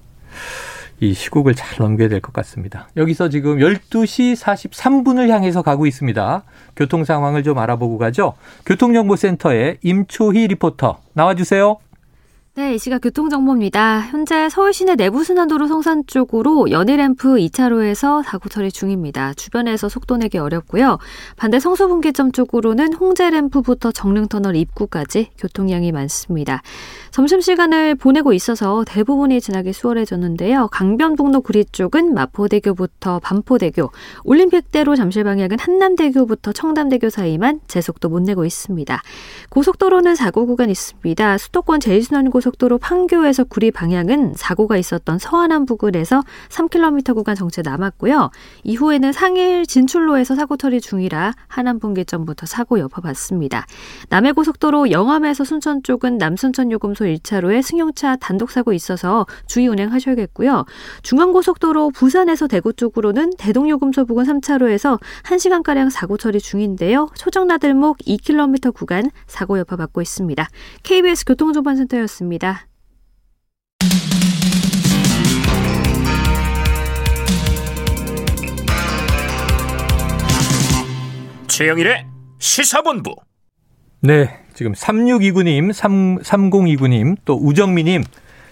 [1.01, 2.89] 이 시국을 잘 넘겨야 될 것 같습니다.
[2.97, 6.45] 여기서 지금 12시 43분을 향해서 가고 있습니다.
[6.77, 8.35] 교통 상황을 좀 알아보고 가죠.
[8.67, 11.77] 교통정보센터의 임초희 리포터 나와주세요.
[12.55, 14.01] 네, 이 시각 교통정보입니다.
[14.11, 19.33] 현재 서울 시내 내부순환도로 성산 쪽으로 연희램프 2차로에서 사고 처리 중입니다.
[19.33, 20.99] 주변에서 속도 내기 어렵고요.
[21.39, 26.61] 반대 성수분기점 쪽으로는 홍제램프부터 정릉터널 입구까지 교통량이 많습니다.
[27.11, 30.69] 점심시간을 보내고 있어서 대부분이 지나기 수월해졌는데요.
[30.69, 33.91] 강변북로 구리 쪽은 마포대교부터 반포대교,
[34.25, 39.01] 올림픽대로 잠실 방향은 한남대교부터 청담대교 사이만 제속도 못 내고 있습니다.
[39.49, 41.39] 고속도로는 사고 구간 있습니다.
[41.39, 48.31] 수도권 제일순환고 고속도로 판교에서 구리 방향은 사고가 있었던 서안암 부근에서 3km 구간 정체 남았고요.
[48.65, 53.65] 이후에는 상일 진출로에서 사고 처리 중이라 하남 분기점부터 사고 여파받습니다.
[54.09, 60.65] 남해 고속도로 영암에서 순천 쪽은 남순천 요금소 1차로에 승용차 단독 사고 있어서 주의 운행하셔야겠고요.
[61.05, 67.09] 중앙고속도로 부산에서 대구 쪽으로는 대동 요금소 부근 3차로에서 1시간 가량 사고 처리 중인데요.
[67.15, 70.49] 초정나들목 2km 구간 사고 여파 받고 있습니다.
[70.83, 72.32] KBS 교통정보센터였습니다.
[72.33, 72.67] 있습니다.
[81.49, 82.07] 최영일의
[82.39, 83.15] 시사본부.
[84.01, 88.03] 네, 지금 3629님, 3, 3029님, 또 우정미님,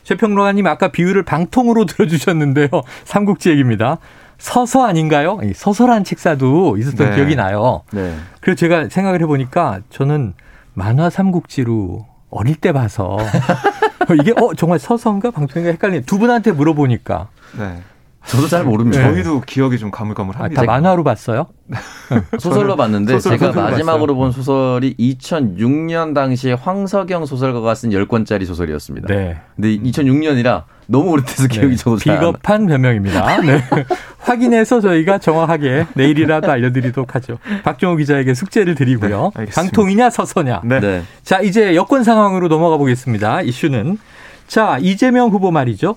[0.03, 2.69] 최평론가님 아까 비유를 방통으로 들어주셨는데요.
[3.05, 3.99] 삼국지 얘기입니다.
[4.39, 5.39] 서서 아닌가요?
[5.55, 7.17] 서서란 책사도 있었던 네.
[7.17, 7.83] 기억이 나요.
[7.93, 8.17] 네.
[8.41, 10.35] 그래서 제가 생각을 해보니까 저는
[10.73, 13.19] 만화 삼국지로 어릴 때 봐서
[14.21, 16.03] 이게 어 정말 서서인가 방송인가 헷갈리네.
[16.05, 17.83] 두 분한테 물어보니까 네.
[18.27, 19.01] 저도 잘 모릅니다.
[19.01, 19.15] 네.
[19.15, 20.61] 저희도 기억이 좀 가물가물합니다.
[20.61, 21.47] 아, 다 만화로 봤어요?
[22.39, 24.17] 소설로 봤는데 소설, 제가 마지막으로 봤어요.
[24.17, 29.09] 본 소설이 2006년 당시에 황석영 소설가가 쓴 10권짜리 소설이었습니다.
[29.09, 29.41] 네.
[29.57, 31.49] 근데 2006년이라 너무 오래돼서 네.
[31.49, 33.41] 기억이 저도 비겁한 변명입니다.
[33.41, 33.63] 네.
[34.19, 37.39] 확인해서 저희가 정확하게 내일이라도 알려드리도록 하죠.
[37.65, 39.33] 박종호 기자에게 숙제를 드리고요.
[39.37, 40.63] 네, 방통이냐 서서냐.
[40.65, 40.81] 네.
[40.81, 41.03] 네.
[41.23, 43.43] 자 이제 여권 상황으로 넘어가 보겠습니다.
[43.43, 43.99] 이슈는
[44.47, 45.97] 자 이재명 후보 말이죠.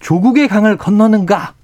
[0.00, 1.54] 조국의 강을 건너는가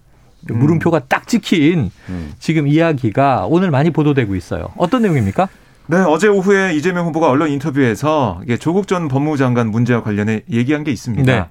[0.51, 0.59] 음.
[0.59, 2.33] 물음표가 딱 찍힌 음.
[2.39, 4.69] 지금 이야기가 오늘 많이 보도되고 있어요.
[4.77, 5.49] 어떤 내용입니까?
[5.87, 10.93] 네, 어제 오후에 이재명 후보가 언론 인터뷰에서 조국 전 법무부 장관 문제와 관련해 얘기한 게
[10.93, 11.33] 있습니다.
[11.33, 11.47] 네.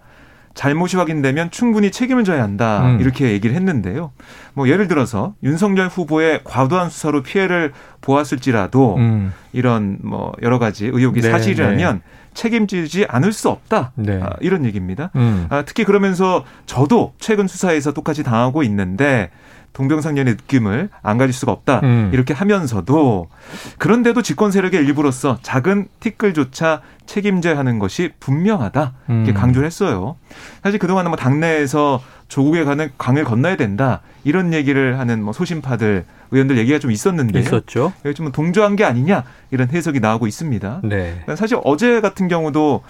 [0.59, 2.85] 잘못이 확인되면 충분히 책임을 져야 한다.
[2.85, 2.99] 음.
[2.99, 4.11] 이렇게 얘기를 했는데요.
[4.53, 9.31] 뭐 예를 들어서 윤석열 후보의 과도한 수사로 피해를 보았을지라도 음.
[9.53, 12.01] 이런 뭐 여러 가지 의혹이 네, 사실이라면 네.
[12.33, 13.93] 책임지지 않을 수 없다.
[13.95, 14.19] 네.
[14.21, 15.11] 아, 이런 얘기입니다.
[15.15, 15.47] 음.
[15.49, 19.29] 아, 특히 그러면서 저도 최근 수사에서 똑같이 당하고 있는데
[19.73, 21.81] 동병상련의 느낌을 안 가질 수가 없다.
[21.83, 22.09] 음.
[22.13, 23.29] 이렇게 하면서도
[23.77, 28.93] 그런데도 집권 세력의 일부로서 작은 티끌조차 책임져야 하는 것이 분명하다.
[29.09, 29.33] 이렇게 음.
[29.33, 30.15] 강조를 했어요.
[30.63, 34.01] 사실 그동안은 뭐 당내에서 조국에 가는 강을 건너야 된다.
[34.23, 37.41] 이런 얘기를 하는 뭐 소신파들 의원들 얘기가 좀 있었는데요.
[37.41, 37.93] 있었죠.
[38.15, 40.81] 좀 동조한 게 아니냐 이런 해석이 나오고 있습니다.
[40.83, 41.23] 네.
[41.35, 42.83] 사실 어제 같은 경우도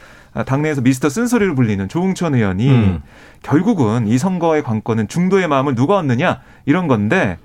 [0.45, 3.01] 당내에서 미스터 쓴소리를 불리는 조웅천 의원이 음.
[3.43, 7.37] 결국은 이 선거의 관건은 중도의 마음을 누가 얻느냐 이런 건데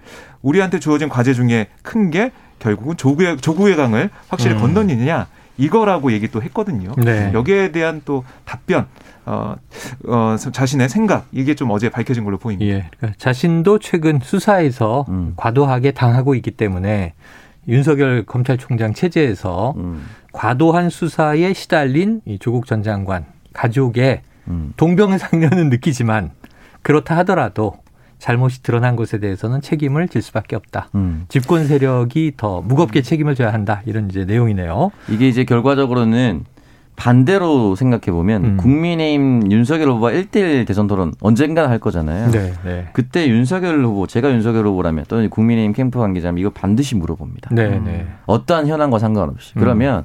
[0.42, 4.60] 우리한테 주어진 과제 중에 큰 게 결국은 조국의 조국의 강을 확실히 음.
[4.60, 6.92] 건너느냐 이거라고 얘기 또 했거든요.
[6.96, 7.30] 네.
[7.32, 8.86] 여기에 대한 또 답변
[9.26, 9.54] 어,
[10.06, 12.74] 어, 자신의 생각 이게 좀 어제 밝혀진 걸로 보입니다.
[12.74, 15.34] 예, 그러니까 자신도 최근 수사에서 음.
[15.36, 17.14] 과도하게 당하고 있기 때문에
[17.68, 20.04] 윤석열 검찰총장 체제에서 음.
[20.32, 24.72] 과도한 수사에 시달린 이 조국 전 장관 가족의 음.
[24.76, 26.32] 동병상련은 느끼지만
[26.82, 27.74] 그렇다 하더라도
[28.18, 30.88] 잘못이 드러난 것에 대해서는 책임을 질 수밖에 없다.
[30.94, 31.26] 음.
[31.28, 33.82] 집권 세력이 더 무겁게 책임을 져야 한다.
[33.86, 34.92] 이런 이제 내용이네요.
[35.08, 36.44] 이게 이제 결과적으로는
[36.96, 38.56] 반대로 생각해 보면 음.
[38.56, 42.30] 국민의힘 윤석열 후보가 1대1 대선 토론 언젠가 할 거잖아요.
[42.30, 42.88] 네, 네.
[42.92, 47.50] 그때 윤석열 후보, 제가 윤석열 후보라면 또는 국민의힘 캠프 관계자면 이거 반드시 물어봅니다.
[47.52, 47.84] 네, 음.
[47.84, 48.06] 네.
[48.26, 49.52] 어떠한 현안과 상관없이.
[49.56, 49.60] 음.
[49.60, 50.04] 그러면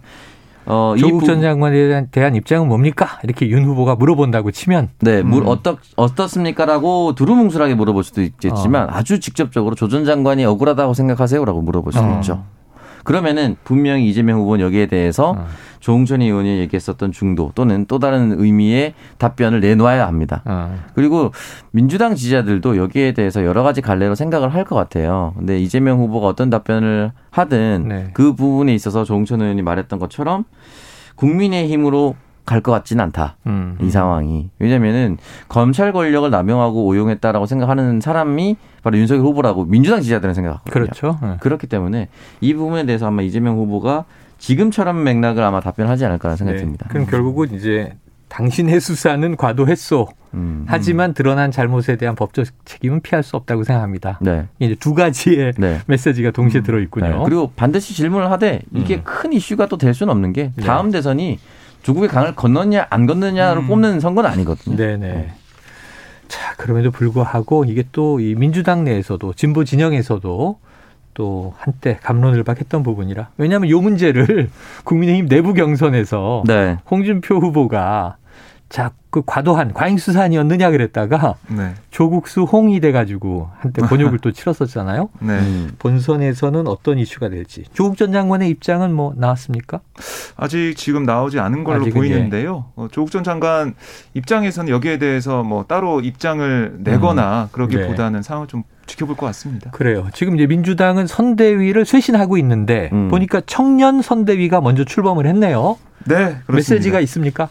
[0.66, 3.20] 어, 조국 전 장관에 대한, 대한 입장은 뭡니까?
[3.24, 4.90] 이렇게 윤 후보가 물어본다고 치면.
[5.02, 5.48] 네, 물, 음.
[5.48, 8.92] 어떻, 어떻습니까라고 두루뭉술하게 물어볼 수도 있겠지만 어.
[8.92, 12.16] 아주 직접적으로 조 전 장관이 억울하다고 생각하세요라고 물어볼 수 어.
[12.18, 12.44] 있죠.
[13.10, 15.48] 그러면은 분명히 이재명 후보는 여기에 대해서 어.
[15.80, 20.44] 조홍천 의원이 얘기했었던 중도 또는 또 다른 의미의 답변을 내놓아야 합니다.
[20.46, 20.76] 어.
[20.94, 21.32] 그리고
[21.72, 25.34] 민주당 지지자들도 여기에 대해서 여러 가지 갈래로 생각을 할 것 같아요.
[25.38, 28.10] 근데 이재명 후보가 어떤 답변을 하든 네.
[28.14, 30.44] 그 부분에 있어서 조홍천 의원이 말했던 것처럼
[31.16, 32.16] 국민의 힘으로
[32.50, 33.38] 갈 것 같지는 않다.
[33.48, 33.78] 음.
[33.82, 34.50] 이 상황이.
[34.60, 40.74] 왜냐면은 검찰 권력을 남용하고 오용했다라고 생각하는 사람이 바로 윤석열 후보라고 민주당 지지자들은 생각하거든요.
[40.74, 41.20] 그렇죠.
[41.22, 41.38] 네.
[41.40, 42.10] 그렇기 때문에
[42.42, 44.06] 이 부분에 대해서 아마 이재명 후보가
[44.40, 46.64] 지금처럼 맥락을 아마 답변하지 않을까 생각이 네.
[46.64, 46.88] 듭니다.
[46.90, 47.94] 그럼 결국은 이제
[48.30, 50.08] 당신의 수사는 과도했소.
[50.36, 50.64] 음.
[50.68, 54.20] 하지만 드러난 잘못에 대한 법적 책임은 피할 수 없다고 생각합니다.
[54.22, 54.46] 네.
[54.60, 55.80] 이제 두 가지의 네.
[55.88, 56.64] 메시지가 동시에 음.
[56.64, 57.08] 들어 있군요.
[57.08, 57.24] 네.
[57.26, 59.02] 그리고 반드시 질문을 하되 이게 음.
[59.04, 60.64] 큰 이슈가 또 될 수는 없는 게 네.
[60.64, 61.40] 다음 대선이
[61.84, 63.68] 조국의 강을 건넜냐 안 건넜냐를 음.
[63.68, 64.76] 뽑는 선거는 아니거든요.
[64.76, 64.98] 네네.
[65.08, 65.32] 네.
[66.28, 70.60] 자 그럼에도 불구하고 이게 또 이 민주당 내에서도 진보 진영에서도
[71.16, 74.50] 또 한때 감론을박했던 부분이라 왜냐하면 요 문제를
[74.86, 76.78] 국민의힘 내부 경선에서 네.
[76.90, 78.18] 홍준표 후보가
[78.70, 81.74] 자그 과도한 과잉 수산이었느냐 그랬다가 네.
[81.90, 85.10] 조국수 홍이 돼가지고 한때 번역을 또 치렀었잖아요.
[85.22, 85.40] 네.
[85.40, 85.72] 음.
[85.80, 89.82] 본선에서는 어떤 이슈가 될지 조국 전 장관의 입장은 뭐 나왔습니까?
[90.38, 92.66] 아직 지금 나오지 않은 걸로 보이는데요.
[92.78, 92.82] 예.
[92.82, 93.74] 어, 조국 전 장관
[94.14, 97.48] 입장에서는 여기에 대해서 뭐 따로 입장을 내거나 음.
[97.52, 98.24] 그러기보다는 네.
[98.24, 99.72] 상황을 좀 지켜볼 것 같습니다.
[99.72, 100.08] 그래요.
[100.14, 103.08] 지금 이제 민주당은 선대위를 쇄신하고 있는데 음.
[103.08, 105.78] 보니까 청년 선대위가 먼저 출범을 했네요.
[106.06, 106.54] 네, 그렇습니다.
[106.54, 107.50] 메시지가 있습니까?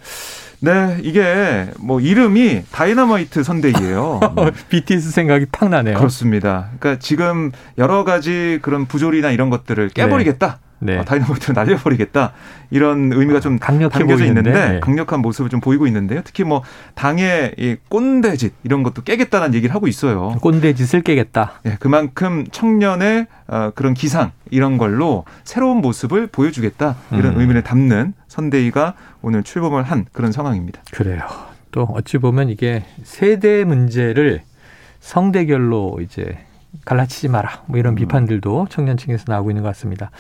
[0.61, 4.21] 네, 이게 뭐 이름이 다이너마이트 선대위예요.
[4.69, 5.97] BTS 생각이 팍 나네요.
[5.97, 6.71] 그렇습니다.
[6.79, 10.59] 그러니까 지금 여러 가지 그런 부조리나 이런 것들을 깨버리겠다.
[10.61, 10.69] 네.
[10.81, 10.99] 네.
[10.99, 12.33] 어, 다이너마이트를 날려버리겠다
[12.71, 14.81] 이런 의미가 좀 강력해 담겨져 보이는데, 있는데 네.
[14.81, 16.21] 강력한 모습을 좀 보이고 있는데요.
[16.25, 16.63] 특히 뭐
[16.95, 20.37] 당의 이 꼰대짓 이런 것도 깨겠다는 얘기를 하고 있어요.
[20.41, 21.61] 꼰대짓을 깨겠다.
[21.65, 27.41] 네, 그만큼 청년의 어, 그런 기상 이런 걸로 새로운 모습을 보여주겠다 이런 음.
[27.41, 30.81] 의미를 담는 선대위가 오늘 출범을 한 그런 상황입니다.
[30.93, 31.23] 그래요.
[31.73, 34.43] 또 어찌 보면 이게 세대 문제를
[35.01, 36.39] 성대결로 이제
[36.85, 37.65] 갈라치지 마라.
[37.67, 37.97] 뭐 이런 음.
[37.97, 40.11] 비판들도 청년층에서 나오고 있는 것 같습니다.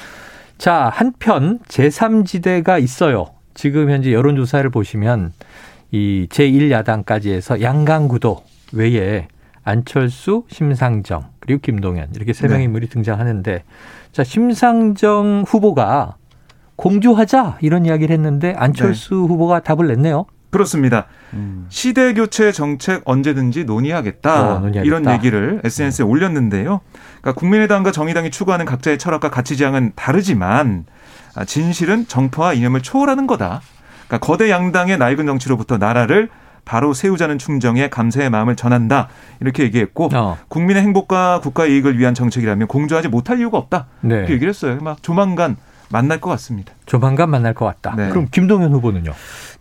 [0.59, 3.29] 자, 한편 제3지대가 있어요.
[3.55, 5.33] 지금 현재 여론조사를 보시면
[5.93, 9.29] 이 제1야당까지 해서 양강구도 외에
[9.63, 12.65] 안철수, 심상정, 그리고 김동연 이렇게 세 명의 네.
[12.65, 13.63] 인물이 등장하는데
[14.13, 16.17] 자, 심상정 후보가
[16.79, 19.21] 공조하자 이런 이야기를 했는데 안철수 네.
[19.21, 20.27] 후보가 답을 냈네요.
[20.51, 21.07] 그렇습니다.
[21.35, 21.67] 음.
[21.69, 24.41] 시대 교체 정책 언제든지 논의하겠다.
[24.41, 24.83] 어, 논의하겠다.
[24.85, 26.11] 이런 얘기를 SNS에 음.
[26.11, 26.81] 올렸는데요.
[27.21, 30.87] 그러니까 국민의당과 정의당이 추구하는 각자의 철학과 가치 지향은 다르지만
[31.35, 33.61] 아, 진실은 정파와 이념을 초월하는 거다.
[34.07, 36.31] 그러니까 거대 양당의 낡은 정치로부터 나라를
[36.65, 39.09] 바로 세우자는 충정에 감사의 마음을 전한다.
[39.41, 40.39] 이렇게 얘기했고 어.
[40.47, 43.87] 국민의 행복과 국가 이익을 위한 정책이라면 공조하지 못할 이유가 없다.
[44.03, 44.15] 네.
[44.19, 44.79] 이렇게 얘기를 했어요.
[44.81, 45.57] 막 조만간
[45.91, 46.78] 만날 것 같습니다.
[46.89, 47.95] 조만간 만날 것 같다.
[47.97, 48.09] 네.
[48.09, 49.13] 그럼 김동연 후보는요?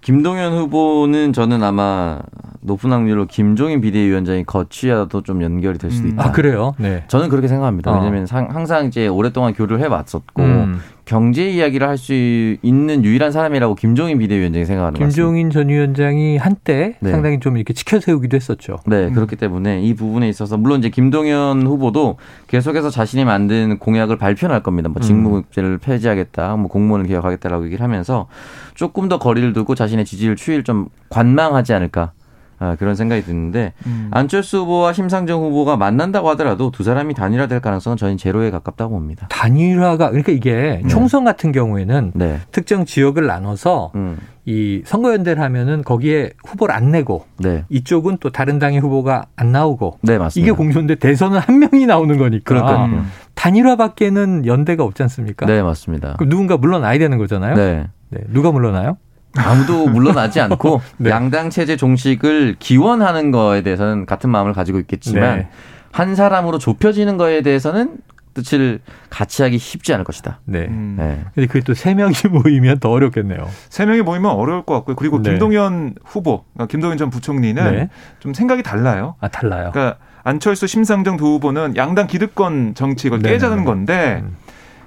[0.02, 2.20] 김동연 후보는 저는 아마
[2.62, 6.13] 높은 확률로 김종인 비대위원장이 거취와도 좀 연결이 될 수도 음.
[6.13, 6.26] 있다.
[6.26, 6.74] 아 그래요?
[6.78, 7.04] 네.
[7.08, 7.92] 저는 그렇게 생각합니다.
[7.92, 7.96] 어.
[7.96, 10.80] 왜냐하면 항상 이제 오랫동안 교류를 해왔었고 음.
[11.06, 16.98] 경제 이야기를 할 수 있는 유일한 사람이라고 김종인 비대위원장이 생각하는 것 김종인 전 위원장이 한때
[17.00, 17.10] 네.
[17.12, 18.78] 상당히 좀 이렇게 지켜세우기도 했었죠.
[18.86, 19.13] 네, 음.
[19.13, 24.90] 그렇기 때문에 이 부분에 있어서 물론 이제 김동연 후보도 계속해서 자신이 만든 공약을 발표할 겁니다.
[24.90, 28.27] 뭐 직무급제를 폐지하겠다, 뭐 공무원을 개혁하겠다라고 얘기를 하면서
[28.75, 32.12] 조금 더 거리를 두고 자신의 지지율 추이를 좀 관망하지 않을까
[32.60, 34.10] 아, 그런 생각이 드는데 음.
[34.12, 39.27] 안철수 후보와 심상정 후보가 만난다고 하더라도 두 사람이 단일화될 가능성은 저는 제로에 가깝다고 봅니다.
[39.30, 40.88] 단일화가 그러니까 이게 네.
[40.88, 42.39] 총선 같은 경우에는 네.
[42.51, 44.17] 특정 지역을 나눠서 음.
[44.45, 47.65] 이 선거연대를 하면은 거기에 후보를 안 내고 네.
[47.69, 50.43] 이쪽은 또 다른 당의 후보가 안 나오고 네, 맞습니다.
[50.43, 53.06] 이게 공천인데 대선은 한 명이 나오는 거니까 그러니까 음.
[53.38, 55.45] 단일화밖에는 연대가 없지 않습니까?
[55.45, 56.15] 네 맞습니다.
[56.17, 57.56] 그럼 누군가 물러나야 되는 거잖아요.
[57.56, 57.88] 네.
[58.10, 58.19] 네.
[58.30, 58.97] 누가 물러나요?
[59.38, 61.10] 아무도 물러나지 않고 네.
[61.12, 65.50] 양당 체제 종식을 기원하는 거에 대해서는 같은 마음을 가지고 있겠지만 네.
[65.91, 67.97] 한 사람으로 좁혀지는 거에 대해서는
[68.34, 70.39] 뜻을 같이 하기 쉽지 않을 것이다.
[70.45, 70.65] 네.
[70.67, 70.95] 음.
[70.97, 71.23] 네.
[71.34, 73.47] 근데 그게 또 세 명이 모이면 더 어렵겠네요.
[73.69, 74.95] 세 명이 모이면 어려울 것 같고요.
[74.95, 75.32] 그리고 네.
[75.32, 77.89] 김동연 후보, 그러니까 김동연 전 부총리는 네.
[78.19, 79.15] 좀 생각이 달라요.
[79.21, 79.71] 아, 달라요.
[79.73, 79.97] 그러니까
[80.28, 83.66] 안철수, 심상정 두 후보는 양당 기득권 정치 이걸 네, 깨자는 네, 네.
[83.66, 84.36] 건데 음.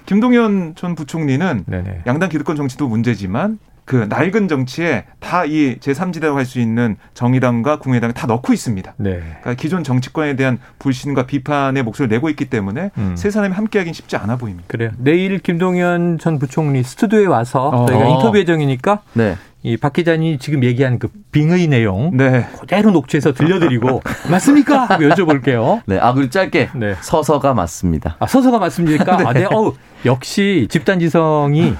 [0.05, 2.01] 김동연 전 부총리는 네네.
[2.05, 8.13] 양당 기득권 정치도 문제지만 그 낡은 정치에 다 이 제3지대라고 할 수 있는 정의당과 국민의당을
[8.13, 8.93] 다 넣고 있습니다.
[8.97, 9.19] 네.
[9.41, 13.15] 그러니까 기존 정치권에 대한 불신과 비판의 목소리를 내고 있기 때문에 음.
[13.17, 14.65] 세 사람이 함께하기는 쉽지 않아 보입니다.
[14.67, 14.91] 그래요.
[14.99, 17.85] 내일 김동연 전 부총리 스튜디오에 와서 어.
[17.87, 19.35] 저희가 인터뷰 예정이니까 네.
[19.63, 22.47] 이박 기자님 지금 얘기한 그 빙의 내용 네.
[22.59, 24.87] 그대로 녹취해서 들려드리고 맞습니까?
[24.87, 25.81] 여쭤볼게요.
[25.85, 26.95] 네, 아 그리고 짧게 네.
[27.01, 28.17] 서서가 맞습니다.
[28.19, 29.17] 아 서서가 맞습니까?
[29.17, 29.23] 네.
[29.25, 29.45] 아, 네.
[29.45, 29.73] 어
[30.05, 31.75] 역시 집단지성이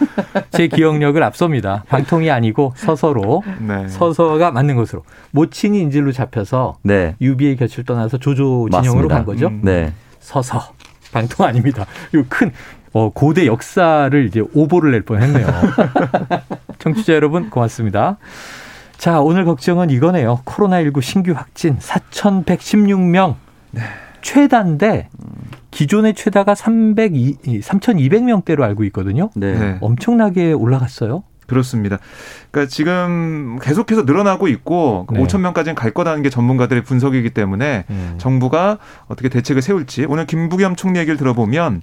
[0.51, 1.83] 제 기억력을 앞섭니다.
[1.87, 3.87] 방통이 아니고 서서로 네.
[3.87, 7.15] 서서가 맞는 것으로 모친이 인질로 잡혀서 네.
[7.19, 9.15] 유비의 곁을 떠나서 조조 진영으로 맞습니다.
[9.15, 9.47] 간 거죠.
[9.47, 9.61] 음.
[9.63, 9.91] 네.
[10.19, 10.73] 서서
[11.11, 11.85] 방통 아닙니다.
[12.13, 12.51] 이거 큰
[12.93, 15.47] 어, 고대 역사를 이제 오보를 낼 뻔했네요.
[16.79, 18.17] 청취자 여러분 고맙습니다.
[18.97, 20.41] 자, 오늘 걱정은 이거네요.
[20.45, 23.35] 코로나19 신규 확진 4,116명.
[23.71, 23.81] 네.
[24.21, 25.09] 최다인데
[25.71, 29.29] 기존의 최다가 300, 3,200명대로 알고 있거든요.
[29.35, 29.57] 네.
[29.57, 29.77] 네.
[29.81, 31.23] 엄청나게 올라갔어요.
[31.47, 31.97] 그렇습니다.
[32.51, 35.21] 그러니까 지금 계속해서 늘어나고 있고 네.
[35.21, 38.15] 5천 명까지는 갈 거라는 게 전문가들의 분석이기 때문에 음.
[38.19, 38.77] 정부가
[39.07, 41.81] 어떻게 대책을 세울지 오늘 김부겸 총리 얘기를 들어보면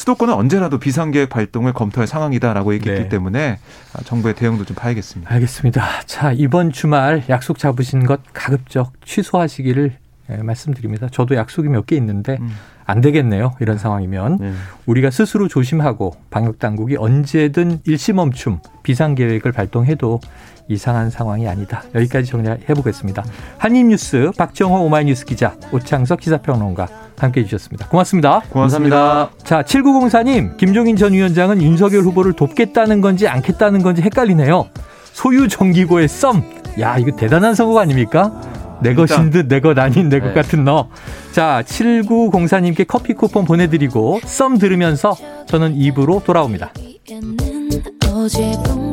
[0.00, 3.08] 수도권은 언제라도 비상계획 발동을 검토할 상황이다라고 얘기했기 네.
[3.10, 3.58] 때문에
[4.06, 5.30] 정부의 대응도 좀 봐야겠습니다.
[5.30, 5.84] 알겠습니다.
[6.06, 9.98] 자 이번 주말 약속 잡으신 것 가급적 취소하시기를
[10.30, 11.08] 예, 말씀드립니다.
[11.12, 12.50] 저도 약속이 몇 개 있는데 음.
[12.90, 13.54] 안 되겠네요.
[13.60, 14.52] 이런 상황이면 네.
[14.86, 20.20] 우리가 스스로 조심하고 방역 당국이 언제든 일시 멈춤 비상 계획을 발동해도
[20.68, 21.82] 이상한 상황이 아니다.
[21.94, 23.24] 여기까지 정리해 보겠습니다.
[23.58, 26.86] 한입뉴스 박정호 오마이뉴스 기자 오창석 기사평론가
[27.18, 27.88] 함께해 주셨습니다.
[27.88, 28.40] 고맙습니다.
[28.50, 29.30] 고맙습니다.
[29.42, 34.68] 자, 7904님, 김종인 전 위원장은 윤석열 후보를 돕겠다는 건지 않겠다는 건지 헷갈리네요.
[35.12, 36.42] 소유 정기고의 썸.
[36.78, 38.32] 야, 이거 대단한 선거 아닙니까?
[38.82, 40.34] 내 것인 듯 내 것 아닌 내것 네.
[40.34, 40.88] 같은 너.
[41.32, 45.16] 자, 7904님께 커피 쿠폰 보내드리고 썸 들으면서
[45.46, 46.72] 저는 입으로 돌아옵니다.
[48.12, 48.92] 어제도